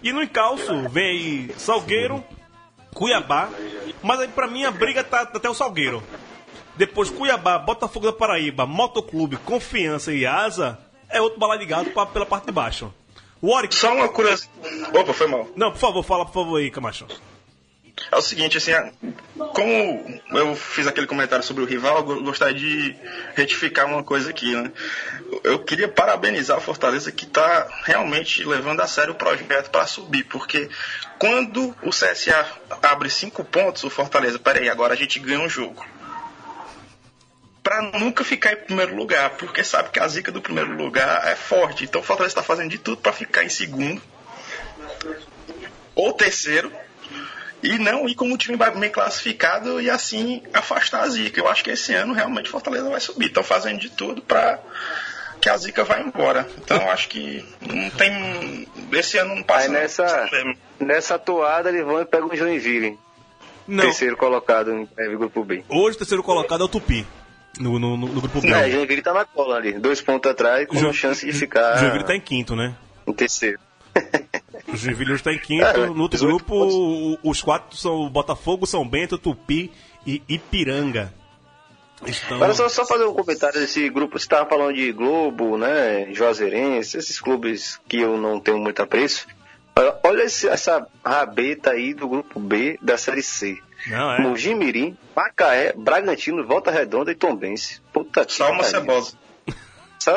[0.00, 2.22] E no encalço vem aí Salgueiro,
[2.94, 3.48] Cuiabá.
[4.00, 6.00] Mas aí pra mim a briga tá até o Salgueiro.
[6.76, 10.78] Depois Cuiabá, Botafogo da Paraíba, Motoclube, Confiança e Asa
[11.08, 12.94] é outro bala ligado pra, pela parte de baixo.
[13.42, 13.74] Warwick.
[13.74, 14.50] Só uma curiosidade.
[14.94, 15.48] Opa, foi mal.
[15.56, 17.06] Não, por favor, fala por favor aí, Camacho.
[18.10, 18.72] É o seguinte, assim,
[19.36, 22.96] como eu fiz aquele comentário sobre o rival, eu gostaria de
[23.34, 24.72] retificar uma coisa aqui, né?
[25.44, 30.24] Eu queria parabenizar o Fortaleza que está realmente levando a sério o projeto para subir,
[30.24, 30.68] porque
[31.18, 32.46] quando o CSA
[32.82, 35.84] abre cinco pontos, o Fortaleza, peraí, agora a gente ganha um jogo.
[37.62, 41.36] Para nunca ficar em primeiro lugar, porque sabe que a zica do primeiro lugar é
[41.36, 41.84] forte.
[41.84, 44.00] Então o Fortaleza está fazendo de tudo para ficar em segundo
[45.94, 46.72] ou terceiro
[47.62, 51.40] e não ir como um time bem classificado e assim afastar a zica.
[51.40, 53.26] Eu acho que esse ano realmente Fortaleza vai subir.
[53.26, 54.58] Estão fazendo de tudo para
[55.40, 56.48] que a zica vá embora.
[56.58, 58.66] Então eu acho que não tem.
[58.92, 59.66] Esse ano não passa.
[59.66, 60.30] Aí nessa,
[60.78, 62.98] nessa toada eles vão e pegam o Joinville.
[63.66, 63.84] Não.
[63.84, 65.62] Terceiro colocado no é, grupo B.
[65.68, 67.06] Hoje o terceiro colocado é o Tupi.
[67.58, 68.48] No, no, no, grupo B.
[68.48, 69.72] É, Joinville tá na cola ali.
[69.72, 72.74] Dois pontos atrás com Jo- chance de ficar Joinville tá em quinto, né?
[73.06, 73.58] em terceiro.
[74.68, 75.64] O Joinville hoje tá em quinto.
[75.64, 79.70] É, no outro 18 grupo, o- os quatro são Botafogo, São Bento, Tupi
[80.06, 81.12] e Ipiranga.
[82.06, 82.36] Estão...
[82.36, 84.18] Agora só, só fazer um comentário desse grupo.
[84.18, 86.08] Você estava falando de Globo, né?
[86.14, 89.26] Juazeirense, esses clubes que eu não tenho muito apreço.
[89.76, 93.58] Olha- Olha esse- essa rabeta aí do grupo B da Série C.
[93.86, 94.20] Não, é.
[94.20, 97.80] Mojimirim, Macaé, Bragantino, Volta Redonda e Tombense.
[97.92, 99.14] Puta que Só uma cebosa.
[99.98, 100.12] Só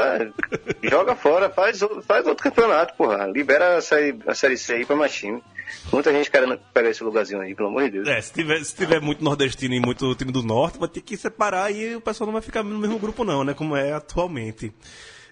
[0.81, 3.25] joga fora, faz, outro- faz outro campeonato, porra.
[3.27, 5.43] Libera a série, a série C aí pra mais time.
[5.91, 8.07] Muita gente querendo pegar esse lugarzinho aí, pelo amor de Deus.
[8.07, 11.17] É, se tiver, se tiver muito nordestino e muito time do norte, vai ter que
[11.17, 13.53] separar e o pessoal não vai ficar no mesmo grupo, não, né?
[13.53, 14.71] Como é atualmente.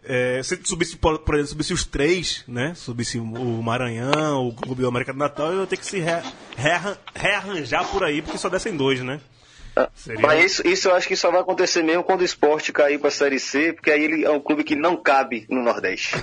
[0.03, 2.73] É, se subisse, por, exemplo, subisse os três, né?
[2.75, 3.23] Subisse o
[3.61, 6.23] Maranhão, o Clube do América do Natal, eu ia ter que se re-
[6.57, 9.19] rearran- rearranjar por aí, porque só descem dois, né?
[9.95, 12.99] Seria- Mas isso, isso eu acho que só vai acontecer mesmo quando o esporte cair
[12.99, 16.15] pra Série C, porque aí ele é um clube que não cabe no Nordeste.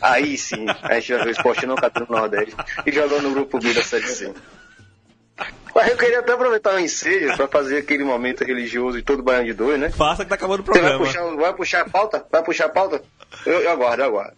[0.00, 2.54] Aí sim, a gente vai ver o esporte não cabe no Nordeste
[2.86, 4.32] e jogando no grupo B da Série C.
[5.74, 9.46] Mas eu queria até aproveitar o ensejo pra fazer aquele momento religioso de todo Baiano
[9.46, 9.90] de dois, né?
[9.90, 11.04] Faça que tá acabando o Você vai programa.
[11.04, 12.24] puxar, vai puxar a pauta?
[12.30, 13.02] Vai puxar a pauta?
[13.44, 14.36] Eu, eu aguardo, eu aguardo.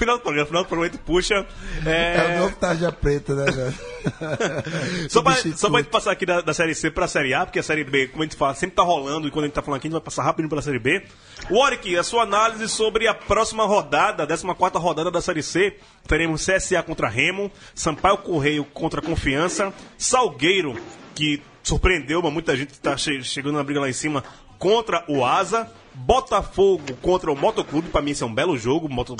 [0.00, 1.46] Final do programa, final do programa, a gente puxa.
[1.84, 3.74] É, É, o novo Tarja Preta, né, velho?
[5.10, 7.58] Só pra, só pra gente passar aqui da, da Série C pra Série A, porque
[7.58, 9.60] a Série B, como a gente fala, sempre tá rolando, e quando a gente tá
[9.60, 11.02] falando aqui, a gente vai passar rápido pela Série B.
[11.50, 15.76] Warwick, a sua análise sobre a próxima rodada, a 14 rodada da Série C.
[16.08, 20.80] Teremos CSA contra Remo, Sampaio Correio contra Confiança, Salgueiro,
[21.14, 24.24] que surpreendeu, mas muita gente tá che- chegando na briga lá em cima,
[24.58, 25.70] contra o Asa.
[26.00, 28.88] Botafogo contra o Motoclube, pra mim esse é um belo jogo.
[28.88, 29.16] Moto,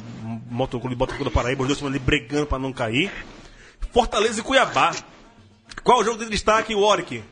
[0.51, 3.13] Motoclube e Botafogo da Paraíba, os dois estão ali brigando pra não cair.
[3.93, 4.93] Fortaleza e Cuiabá.
[5.85, 7.23] Qual o jogo de destaque, Warwick?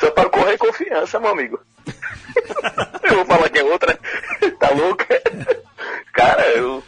[0.00, 1.60] Só para correr confiança, meu amigo.
[3.04, 3.98] eu vou falar que é outra.
[4.58, 5.06] tá louca?
[6.12, 6.82] Cara, eu,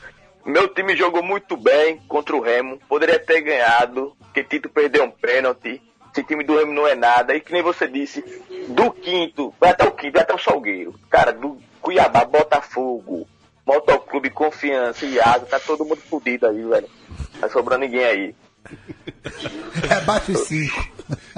[0.45, 2.79] meu time jogou muito bem contra o Remo.
[2.89, 5.81] Poderia ter ganhado, porque Tito perdeu um pênalti.
[6.15, 7.35] Esse time do Remo não é nada.
[7.35, 8.23] E que nem você disse,
[8.69, 10.95] do quinto, vai até o quinto, vai até o Salgueiro.
[11.11, 13.27] Cara, do Cuiabá, Botafogo,
[13.67, 16.89] Motoclube, Confiança e Asa, tá todo mundo fudido aí, velho.
[17.35, 18.35] Não tá sobrando ninguém aí.
[19.91, 20.87] É baixo os cinco.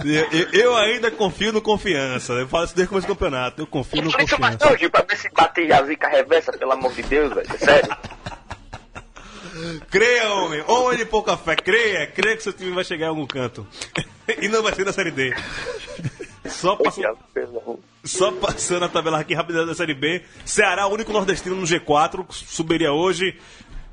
[0.04, 2.34] Eu, eu- ainda confio no confiança.
[2.34, 3.62] Eu falo isso desde o começo do campeonato.
[3.62, 4.38] Eu confio no confiança.
[4.38, 7.48] Marcão, Gil, pra ver se bate a zica reversa, pelo amor de Deus, velho.
[7.52, 7.96] É Sério.
[9.90, 10.62] Creia, homem.
[10.68, 11.56] Homem de pouca fé.
[11.56, 12.06] Creia.
[12.06, 13.66] Creia que seu time vai chegar em algum canto.
[14.40, 15.34] e não vai ser da Série D.
[16.46, 17.78] Só passando, Perdão.
[18.04, 20.22] só passando a tabela aqui rápida da Série B.
[20.44, 22.24] Ceará, único nordestino no G4.
[22.30, 23.38] Subiria hoje.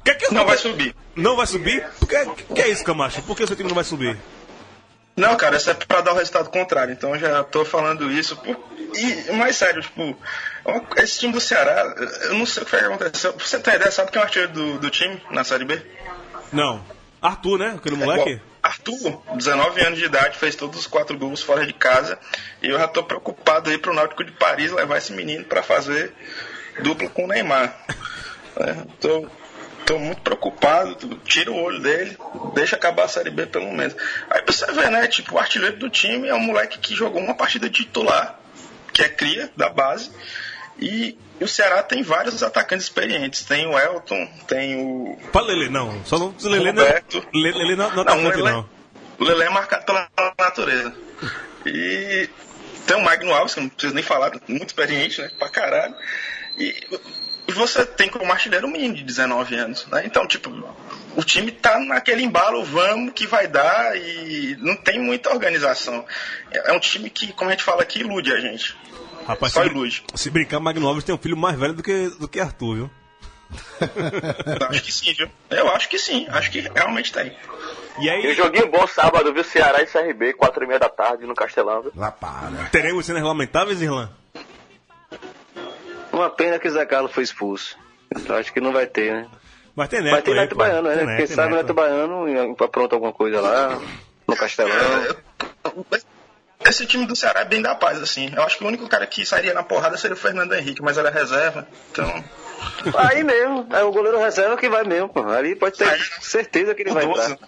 [0.05, 0.95] Que que Não vai subir.
[1.15, 1.83] Não vai subir?
[1.99, 3.21] Por que, que é isso, Camacho?
[3.23, 4.17] Por que o seu time não vai subir?
[5.15, 6.91] Não, cara, isso é pra dar o resultado contrário.
[6.93, 8.35] Então eu já tô falando isso.
[8.37, 8.57] por-
[8.95, 10.15] E, mais sério, tipo,
[10.97, 13.33] esse time do Ceará, eu não sei o que aconteceu.
[13.33, 15.81] Pra você ter ideia, sabe quem é o artilheiro do, do time na Série B?
[16.51, 16.83] Não.
[17.21, 17.73] Arthur, né?
[17.77, 18.35] Aquele moleque?
[18.35, 22.17] Bom, Arthur, 19 anos de idade, fez todos os quatro gols fora de casa.
[22.61, 26.13] E eu já tô preocupado aí pro Náutico de Paris levar esse menino pra fazer
[26.81, 27.75] dupla com o Neymar.
[28.55, 29.27] É, tô,
[29.85, 30.95] tô muito preocupado,
[31.25, 32.17] tira o olho dele,
[32.53, 33.95] deixa acabar a Série B pelo menos.
[34.29, 35.07] Aí você ver, né?
[35.07, 38.39] Tipo, o artilheiro do time é um moleque que jogou uma partida titular,
[38.93, 40.11] que é cria da base.
[40.79, 43.43] E, e o Ceará tem vários atacantes experientes.
[43.43, 46.03] Tem o Elton, tem o Fala Lele, não.
[46.05, 46.33] Só não.
[46.41, 46.83] Lele não.
[46.83, 47.25] Roberto.
[47.33, 48.69] Lele, Lele não, não, Não, atacante, Lele- não.
[49.19, 50.09] O Lelé é marcado pela
[50.39, 50.93] natureza.
[51.65, 52.29] E
[52.85, 55.29] tem o Magno Alves, que eu não preciso nem falar, muito experiente, né?
[55.37, 55.95] Pra caralho.
[56.57, 56.87] E
[57.45, 60.03] e você tem como artilheiro um menino de 19 anos, né?
[60.05, 60.49] Então, tipo,
[61.15, 66.05] o time tá naquele embalo, vamos que vai dar e não tem muita organização.
[66.51, 68.75] É é um time que, como a gente fala aqui, ilude a gente.
[69.27, 70.03] Rapaz, Só se, ilude.
[70.15, 72.89] se brincar, Magno Alves tem um filho mais velho do que, do que Arthur, viu?
[73.79, 75.29] Eu acho que sim, viu?
[75.49, 77.31] Eu acho que sim, acho que realmente tem.
[77.99, 79.43] E E um aí, joguinho bom sábado, viu?
[79.43, 81.91] Ceará e CRB, 4 e meia da tarde no Castelão, viu?
[81.95, 82.65] Lá para.
[82.71, 84.09] teremos cenas lamentáveis, Irlan?
[86.11, 87.77] Uma pena que o Zé Carlos foi expulso.
[88.27, 89.27] Eu acho que não vai ter, né?
[89.75, 90.55] Mas tem neto Mas tem aí, Neto pô.
[90.57, 91.03] Baiano, né?
[91.03, 91.73] Neto, Quem sabe o neto.
[91.73, 93.79] Baiano apronta alguma coisa lá,
[94.27, 94.71] no Castelão.
[96.65, 98.31] Esse time do Ceará é bem da paz, assim.
[98.33, 100.97] Eu acho que o único cara que sairia na porrada seria o Fernando Henrique, mas
[100.97, 101.67] ele é reserva.
[101.91, 102.23] Então,
[102.97, 105.27] Aí mesmo, é o goleiro reserva que vai mesmo, pô.
[105.27, 107.33] Ali pode ter certeza que ele vai Doze.
[107.33, 107.47] entrar.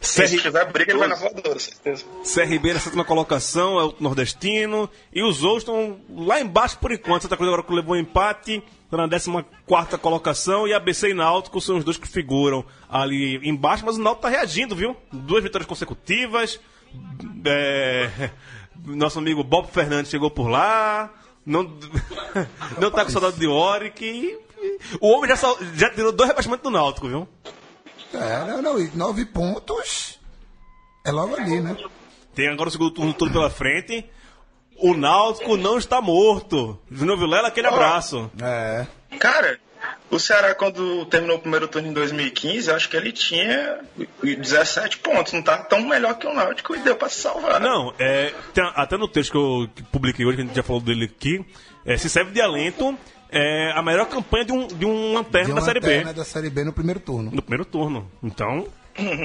[0.00, 0.42] se CR...
[0.42, 2.04] tiver briga, ele vai na voadora, certeza.
[2.22, 4.88] CRB na sétima colocação, é o nordestino.
[5.12, 7.22] E os outros estão lá embaixo por enquanto.
[7.22, 10.66] Santa Cruz agora levou um empate, está na 14 colocação.
[10.66, 13.84] E ABC e Náutico são os dois que figuram ali embaixo.
[13.84, 14.96] Mas o Náutico está reagindo, viu?
[15.12, 16.60] Duas vitórias consecutivas.
[17.44, 18.30] É,
[18.84, 21.12] Nosso amigo Bob Fernandes chegou por lá.
[21.44, 21.62] Não,
[22.80, 24.38] não tá com saudade de Oric.
[25.00, 27.28] O homem já, já tirou dois rebaixamentos do Náutico, viu?
[28.12, 30.18] É, não, não, e nove pontos
[31.04, 31.76] é logo ali, né?
[32.34, 34.04] Tem agora o segundo turno todo pela frente.
[34.76, 36.78] O Náutico não está morto.
[36.90, 38.30] Júnior Vilela, aquele abraço.
[38.40, 38.86] É.
[39.18, 39.58] Cara,
[40.10, 43.80] o Ceará, quando terminou o primeiro turno em 2015, eu acho que ele tinha
[44.22, 45.32] 17 pontos.
[45.32, 47.60] Não tá tão melhor que o Náutico e deu pra se salvar.
[47.60, 48.32] Não, é,
[48.74, 51.44] até no texto que eu que publiquei hoje, que a gente já falou dele aqui,
[51.84, 52.96] é, se serve de alento
[53.30, 56.12] é, a melhor campanha de um, de um lanterna Deu da uma Série B.
[56.12, 57.30] da Série B no primeiro turno.
[57.30, 58.10] No primeiro turno.
[58.22, 58.66] Então,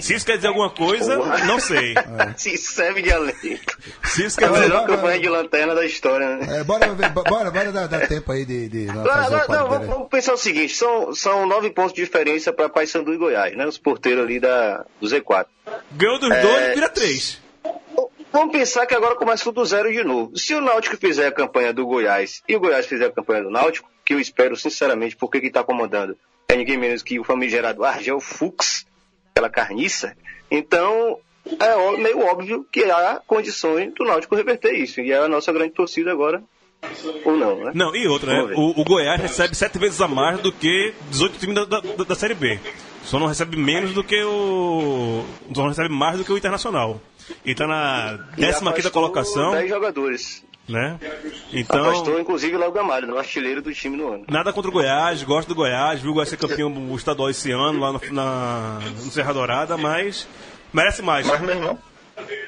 [0.02, 1.94] se isso quer dizer alguma coisa, não sei.
[2.38, 3.78] Se serve de alento.
[4.04, 4.62] Se isso É quer a dizer.
[4.70, 6.60] melhor campanha de lanterna da história, né?
[6.60, 9.70] É, bora, ver- bora, bora dar, dar tempo aí de, de o agora, quadro não,
[9.70, 13.56] vamos, vamos pensar o seguinte: são, são nove pontos de diferença para Paysandu e Goiás,
[13.56, 13.66] né?
[13.66, 15.46] Os porteiros ali da, do Z4.
[15.92, 16.42] Ganhou dos É.
[16.42, 17.42] dois, vira três.
[18.32, 20.36] Vamos pensar que agora começa tudo zero de novo.
[20.36, 23.52] Se o Náutico fizer a campanha do Goiás e o Goiás fizer a campanha do
[23.52, 26.18] Náutico, que eu espero sinceramente, porque quem está comandando
[26.48, 28.86] é ninguém menos que o famigerado Argel Fux,
[29.34, 30.16] aquela carniça,
[30.50, 31.18] então
[31.60, 35.02] é meio óbvio que há condições do Náutico reverter isso.
[35.02, 36.42] E é a nossa grande torcida agora,
[37.26, 37.72] ou não, né?
[37.74, 38.54] Não, e outra, né?
[38.56, 42.16] O, o Goiás recebe sete vezes a mais do que 18 times da, da, da-
[42.16, 42.60] Série B.
[43.04, 45.26] Só não recebe menos do que o.
[45.54, 47.02] Só não recebe mais do que o Internacional.
[47.46, 50.46] E tá na E 15 quinta afastou colocação, 10 jogadores.
[50.68, 50.98] Né?
[51.02, 54.26] Afastou, Então, inclusive, Léo Gamalho, no artilheiro do time no ano.
[54.30, 57.80] nada contra o Goiás, gosto do Goiás, viu o Goiás ser campeão estadual esse ano
[57.80, 60.28] lá no, na, no Serra Dourada, mas
[60.74, 61.28] merece mais.
[61.28, 61.80] Mas, meu irmão,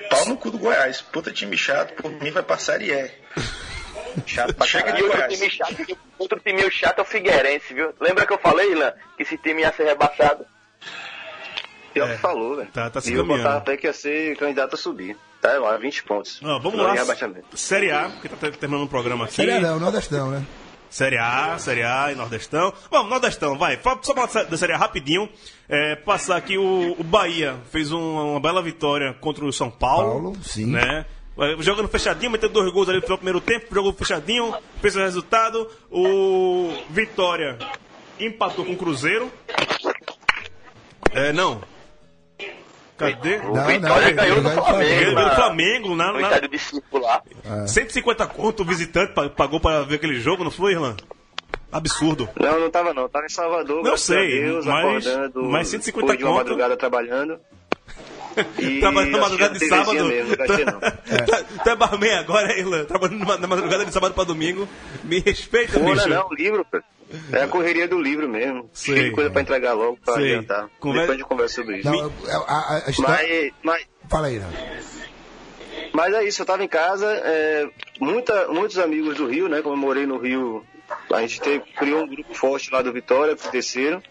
[0.10, 1.02] pau no cu do Goiás.
[1.02, 3.12] Puta time chato, por mim vai Série E.
[4.26, 7.94] Chato pra Chega E de outro time chato, outro time chato é o Figueirense, viu?
[8.00, 10.46] Lembra que eu falei, Ilan, que esse time ia ser rebaixado?
[11.94, 12.70] Pior que falou, velho.
[12.72, 13.44] tá- tá se e eu caminhando.
[13.44, 15.18] botava até que ia ser candidato a subir.
[15.46, 16.40] Tá lá, 20 pontos.
[16.44, 16.96] Ó, vamos Não lá.
[17.56, 19.34] Série A, que tá ter- terminando o programa aqui.
[19.36, 20.44] Série não, Nordestão, né?
[20.90, 22.74] Série A, Série A e Nordestão.
[22.90, 23.78] Vamos, Nordestão, vai.
[23.78, 25.30] Fala- Só falar da Série A rapidinho.
[25.70, 30.08] É, passar aqui o, o Bahia fez um- uma bela vitória contra o São Paulo.
[30.34, 30.68] Paulo, sim.
[30.68, 31.06] Né?
[31.38, 35.70] É, Jogando fechadinho, meteu dois gols ali no primeiro tempo, jogou fechadinho, fez o resultado.
[35.92, 37.58] O Vitória
[38.20, 39.30] empatou com o Cruzeiro.
[41.12, 41.62] É, não.
[42.98, 43.38] Cadê?
[43.40, 45.06] Não, não, Vitória ele- ganhou do Flamengo.
[45.16, 47.22] Ganhou do Flamengo na, No na estádio de Circo lá.
[47.68, 50.96] 150 conto o visitante pa- pagou para ver aquele jogo, não foi, Irlan?
[51.72, 52.30] Absurdo.
[52.40, 53.10] Não, não tava não.
[53.10, 55.44] Tava em Salvador, Não sei, Deus, mas- acordando.
[55.44, 57.38] mas 150 depois de uma conto- madrugada trabalhando.
[58.60, 60.06] E Trabalhando na madrugada de a sábado.
[60.08, 60.80] Mesmo, não não.
[60.82, 62.84] Tá- Tu é barman agora, Irlan?
[62.84, 64.68] Trabalhando na madrugada de sábado para domingo.
[65.06, 66.10] Me respeita, Pô, bicho.
[66.10, 66.80] não, não, livro, pô.
[67.32, 68.70] É a correria do livro mesmo.
[68.74, 68.96] Sei.
[68.96, 70.34] Cheio de coisa pra entregar logo, pra Sei.
[70.36, 70.70] adiantar.
[70.80, 71.90] Conver- Depois a gente conversa sobre isso.
[71.92, 73.52] Não, a, a, a história...
[73.64, 74.82] Mas, mas, Fala aí, né?
[75.94, 79.62] Mas é isso, eu tava em casa, é, muita, muitos amigos do Rio, né?
[79.62, 80.66] Como eu morei no Rio,
[81.14, 84.02] a gente teve, criou um grupo forte lá do Vitória, que desceram.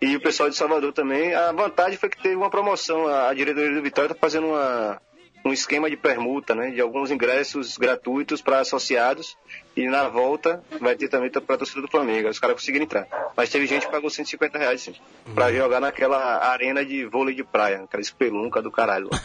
[0.00, 1.34] E o pessoal de Salvador também.
[1.34, 3.06] A vantagem foi que teve uma promoção.
[3.06, 5.00] A, a diretoria do Vitória tá fazendo uma,
[5.44, 6.70] um esquema de permuta, né?
[6.70, 9.36] De alguns ingressos gratuitos para associados.
[9.74, 12.28] E na volta vai ter também para a torcida do Flamengo.
[12.28, 13.06] Os caras conseguiram entrar.
[13.34, 14.94] Mas teve gente que pagou 150 reais, sim.
[15.34, 17.82] Pra jogar naquela arena de vôlei de praia.
[17.84, 19.08] Aquela espelunca do caralho.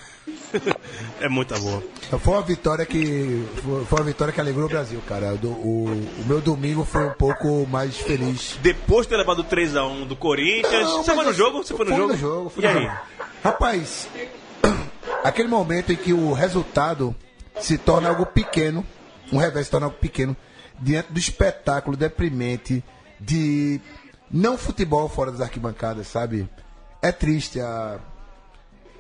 [1.20, 1.84] É muita boa.
[2.20, 3.44] Foi uma vitória que
[3.88, 5.36] foi uma vitória que alegrou o Brasil, cara.
[5.36, 8.58] Do- o, o meu domingo foi um pouco mais feliz.
[8.62, 10.84] Depois de ter levado 3x1 do Corinthians.
[10.84, 11.64] Não, você foi no jogo?
[11.64, 12.08] Você foi no jogo?
[12.14, 12.86] no jogo, fui e no aí?
[12.86, 12.98] jogo.
[13.44, 14.08] Rapaz,
[15.24, 17.16] aquele momento em que o resultado
[17.60, 18.86] se torna algo pequeno,
[19.32, 20.36] um revés se torna algo pequeno,
[20.80, 22.84] diante do espetáculo deprimente
[23.20, 23.82] de
[24.30, 26.50] não futebol fora das arquibancadas, sabe?
[27.02, 28.00] É triste a.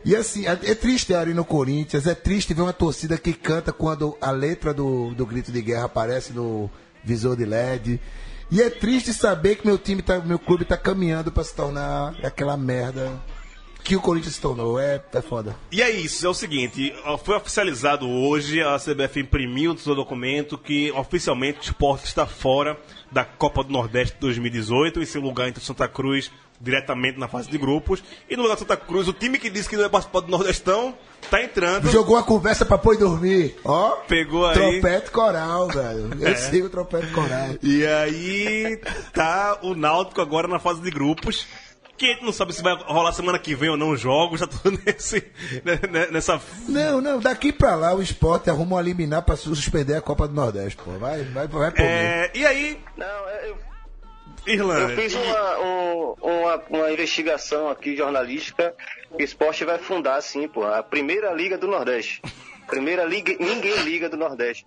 [0.06, 3.74] E assim, é é triste ali no Corinthians, é triste ver uma torcida que canta
[3.74, 6.70] quando a letra do, do grito de guerra aparece no
[7.04, 8.00] visor de LED.
[8.50, 12.16] E é triste saber que meu time, tá, meu clube tá caminhando para se tornar
[12.24, 13.12] aquela merda
[13.88, 14.78] que o Corinthians se tornou.
[14.78, 15.56] É, é foda.
[15.72, 20.58] E é isso, é o seguinte, foi oficializado hoje, a CBF imprimiu o seu documento
[20.58, 22.78] que oficialmente o esporte está fora
[23.10, 26.30] da Copa do Nordeste 2018, em seu lugar entre Santa Cruz
[26.60, 29.70] diretamente na fase de grupos, e no lugar de Santa Cruz, o time que disse
[29.70, 30.96] que não ia participar do Nordestão,
[31.30, 33.56] tá entrando, Jogou a conversa pra pôr dormir.
[33.64, 34.56] Ó, pegou aí...
[34.56, 36.10] trompete coral, velho.
[36.20, 36.36] Eu É.
[36.36, 37.50] sigo o trompete coral.
[37.62, 38.82] E aí
[39.14, 41.46] tá o Náutico agora na fase de grupos.
[41.98, 44.40] Que a gente não sabe se vai rolar semana que vem ou não os jogos,
[44.40, 45.18] tá tudo nesse,
[45.66, 46.40] né, né, nessa.
[46.70, 50.34] Não, não, daqui pra lá o esporte arruma uma liminar pra suspender a Copa do
[50.36, 50.92] Nordeste, pô.
[50.92, 51.86] Vai, vai, vai por mim.
[51.88, 53.58] É, e aí, Não, eu,
[54.46, 54.94] Irlanda.
[54.94, 58.74] eu fiz uma, um- uma, uma investigação aqui jornalística
[59.16, 62.22] que o esporte vai fundar, sim, pô, a primeira liga do Nordeste.
[62.68, 64.66] Primeira liga, ninguém liga do Nordeste.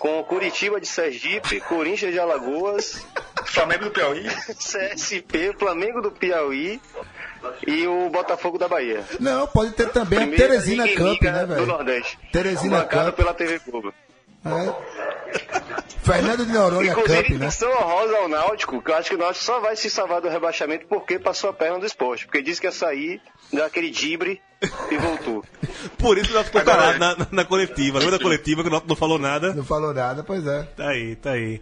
[0.00, 3.06] Com Curitiba de Sergipe, Corinthians de Alagoas,
[3.44, 4.26] Flamengo do Piauí.
[4.58, 6.80] CSP, Flamengo do Piauí
[7.66, 9.04] e o Botafogo da Bahia.
[9.20, 11.66] Não, pode ter também a Primeira Teresina Cup, né, do velho?
[11.66, 12.18] Nordeste.
[12.32, 13.14] Teresina Cup.
[13.14, 13.92] pela TV Globo.
[14.42, 14.74] É.
[16.02, 17.38] Fernando de Noronha Inclusive, Cup, né?
[17.38, 20.30] menção honrosa ao Náutico, que eu acho que o Náutico só vai se salvar do
[20.30, 22.24] rebaixamento porque passou a perna do esporte.
[22.24, 23.20] Porque disse que ia sair
[23.52, 24.40] daquele dibre
[24.90, 25.44] e voltou.
[25.96, 27.98] Por isso o Náutico ficou calado na, na, na coletiva.
[27.98, 29.54] Lembra da coletiva que o Náutico não falou nada?
[29.54, 30.62] Não falou nada, pois é.
[30.62, 31.60] Tá aí, tá aí.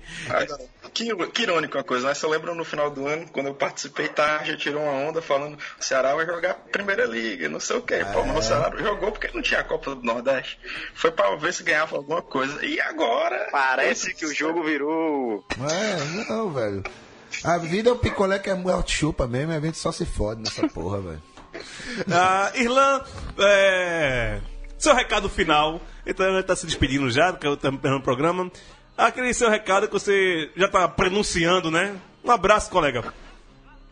[0.93, 2.15] Que, que irônico uma coisa, né?
[2.15, 5.57] Você lembra no final do ano, quando eu participei, tá, já tirou uma onda falando
[5.57, 8.05] o Ceará vai jogar Primeira Liga, não sei o quê.
[8.13, 10.59] Pô, mas o Ceará jogou porque não tinha a Copa do Nordeste.
[10.95, 12.65] Foi pra ver se ganhava alguma coisa.
[12.65, 13.49] E agora?
[13.53, 15.45] Parece que o jogo virou.
[15.71, 16.83] É, não, velho.
[17.45, 20.43] A vida é o picolé que é muito chupa mesmo, a gente só se fode
[20.43, 21.23] nessa porra, velho.
[22.11, 23.03] Ah, Irlan,
[23.39, 24.39] é...
[24.79, 25.81] seu recado final.
[26.07, 28.51] Então ele tá se despedindo já, que eu terminando o programa.
[28.97, 31.97] Aquele seu recado que você já tá pronunciando, né?
[32.25, 33.13] Um abraço, colega.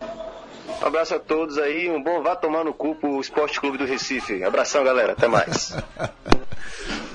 [0.00, 3.86] Um abraço a todos aí, um bom vá tomar no cu pro Esporte Clube do
[3.86, 4.42] Recife.
[4.44, 5.74] Abração, galera, até mais.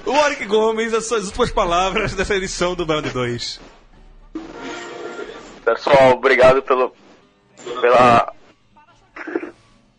[0.05, 3.61] O Oric Gomes, as suas últimas palavras dessa edição do Band 2.
[5.63, 6.93] Pessoal, obrigado pelo.
[7.79, 8.33] pela.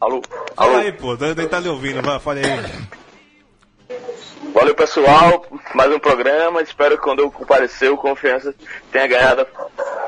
[0.02, 0.20] Alô?
[0.56, 0.78] Fala Alô?
[0.78, 3.98] aí, pô, ele tá lhe ouvindo, vai, fale aí.
[4.52, 5.46] Valeu, pessoal.
[5.76, 6.60] Mais um programa.
[6.60, 8.52] Espero que quando eu comparecer, o Confiança
[8.90, 9.46] tenha ganhado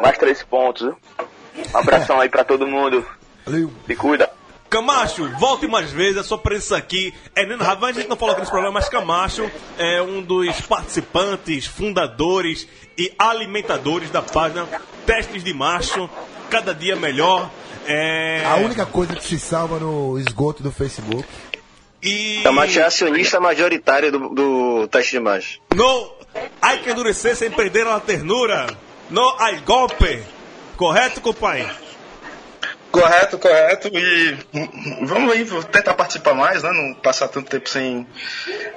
[0.03, 0.83] mais três pontos.
[0.83, 3.07] Um abração aí pra todo mundo.
[3.47, 3.71] Valeu.
[3.87, 4.29] Se cuida.
[4.69, 8.33] Camacho, volte mais vezes, a sua presença aqui é Neno Ravan, a gente não falou
[8.33, 12.67] aqui nesse programa, mas Camacho é um dos participantes, fundadores
[12.99, 14.67] e alimentadores da página
[15.07, 16.11] Testes de Macho,
[16.55, 17.51] cada dia melhor.
[17.85, 18.45] É...
[18.47, 21.27] A única coisa que se salva no esgoto do Facebook.
[22.01, 25.59] E Camacho é acionista majoritário do, do teste de macho.
[25.75, 26.13] no
[26.61, 28.67] hay que endurecer sem perder a ternura.
[29.11, 30.23] No hay golpe.
[30.77, 31.67] Correto, compadre?
[32.91, 33.91] Correto, correto.
[33.93, 34.37] E
[35.03, 36.71] vamos aí, vou tentar participar mais, né?
[36.71, 38.07] Não passar tanto tempo sem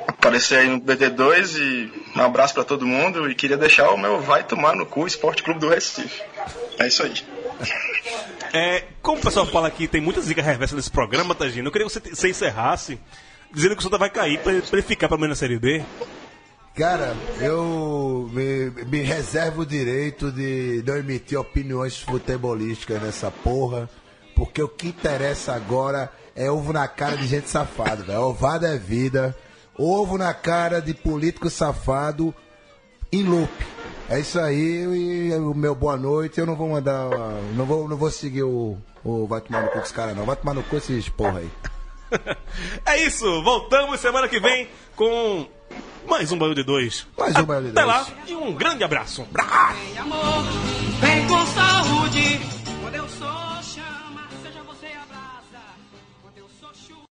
[0.08, 1.60] aparecer aí no BD2.
[1.60, 3.30] E um abraço pra todo mundo.
[3.30, 6.24] E queria deixar o meu Vai Tomar no Cu Esporte Clube do Recife.
[6.80, 7.14] É isso aí.
[8.54, 11.88] É, como o pessoal fala que tem muita zica reversa nesse programa, Tagino, eu queria
[11.88, 13.00] que você, você encerrasse
[13.52, 15.84] dizendo que o Santa vai cair pra, pra ele ficar pelo menos na Série B.
[16.76, 23.90] Cara, eu me, me reservo o direito de não emitir opiniões futebolísticas nessa porra,
[24.36, 28.22] porque o que interessa agora é ovo na cara de gente safada, velho.
[28.22, 29.36] Ovada é vida,
[29.76, 32.34] ovo na cara de político safado
[33.12, 33.52] em loop.
[34.10, 34.84] É isso aí,
[35.30, 36.40] e o meu boa noite.
[36.40, 37.10] Eu não vou mandar.
[37.56, 40.26] Não vou, não vou seguir o, o Vai tomar no cu com os caras, não.
[40.26, 41.50] Vai tomar no cu esses porra aí.
[42.86, 45.46] É isso, voltamos semana que vem com
[46.08, 47.06] mais um Banho de Dois.
[47.18, 47.86] Mais um Banho de Até Dois.
[47.86, 49.28] lá e um grande abraço.
[49.34, 50.44] Vem amor,
[51.02, 52.40] vem com saúde.
[52.82, 53.28] Quando eu sou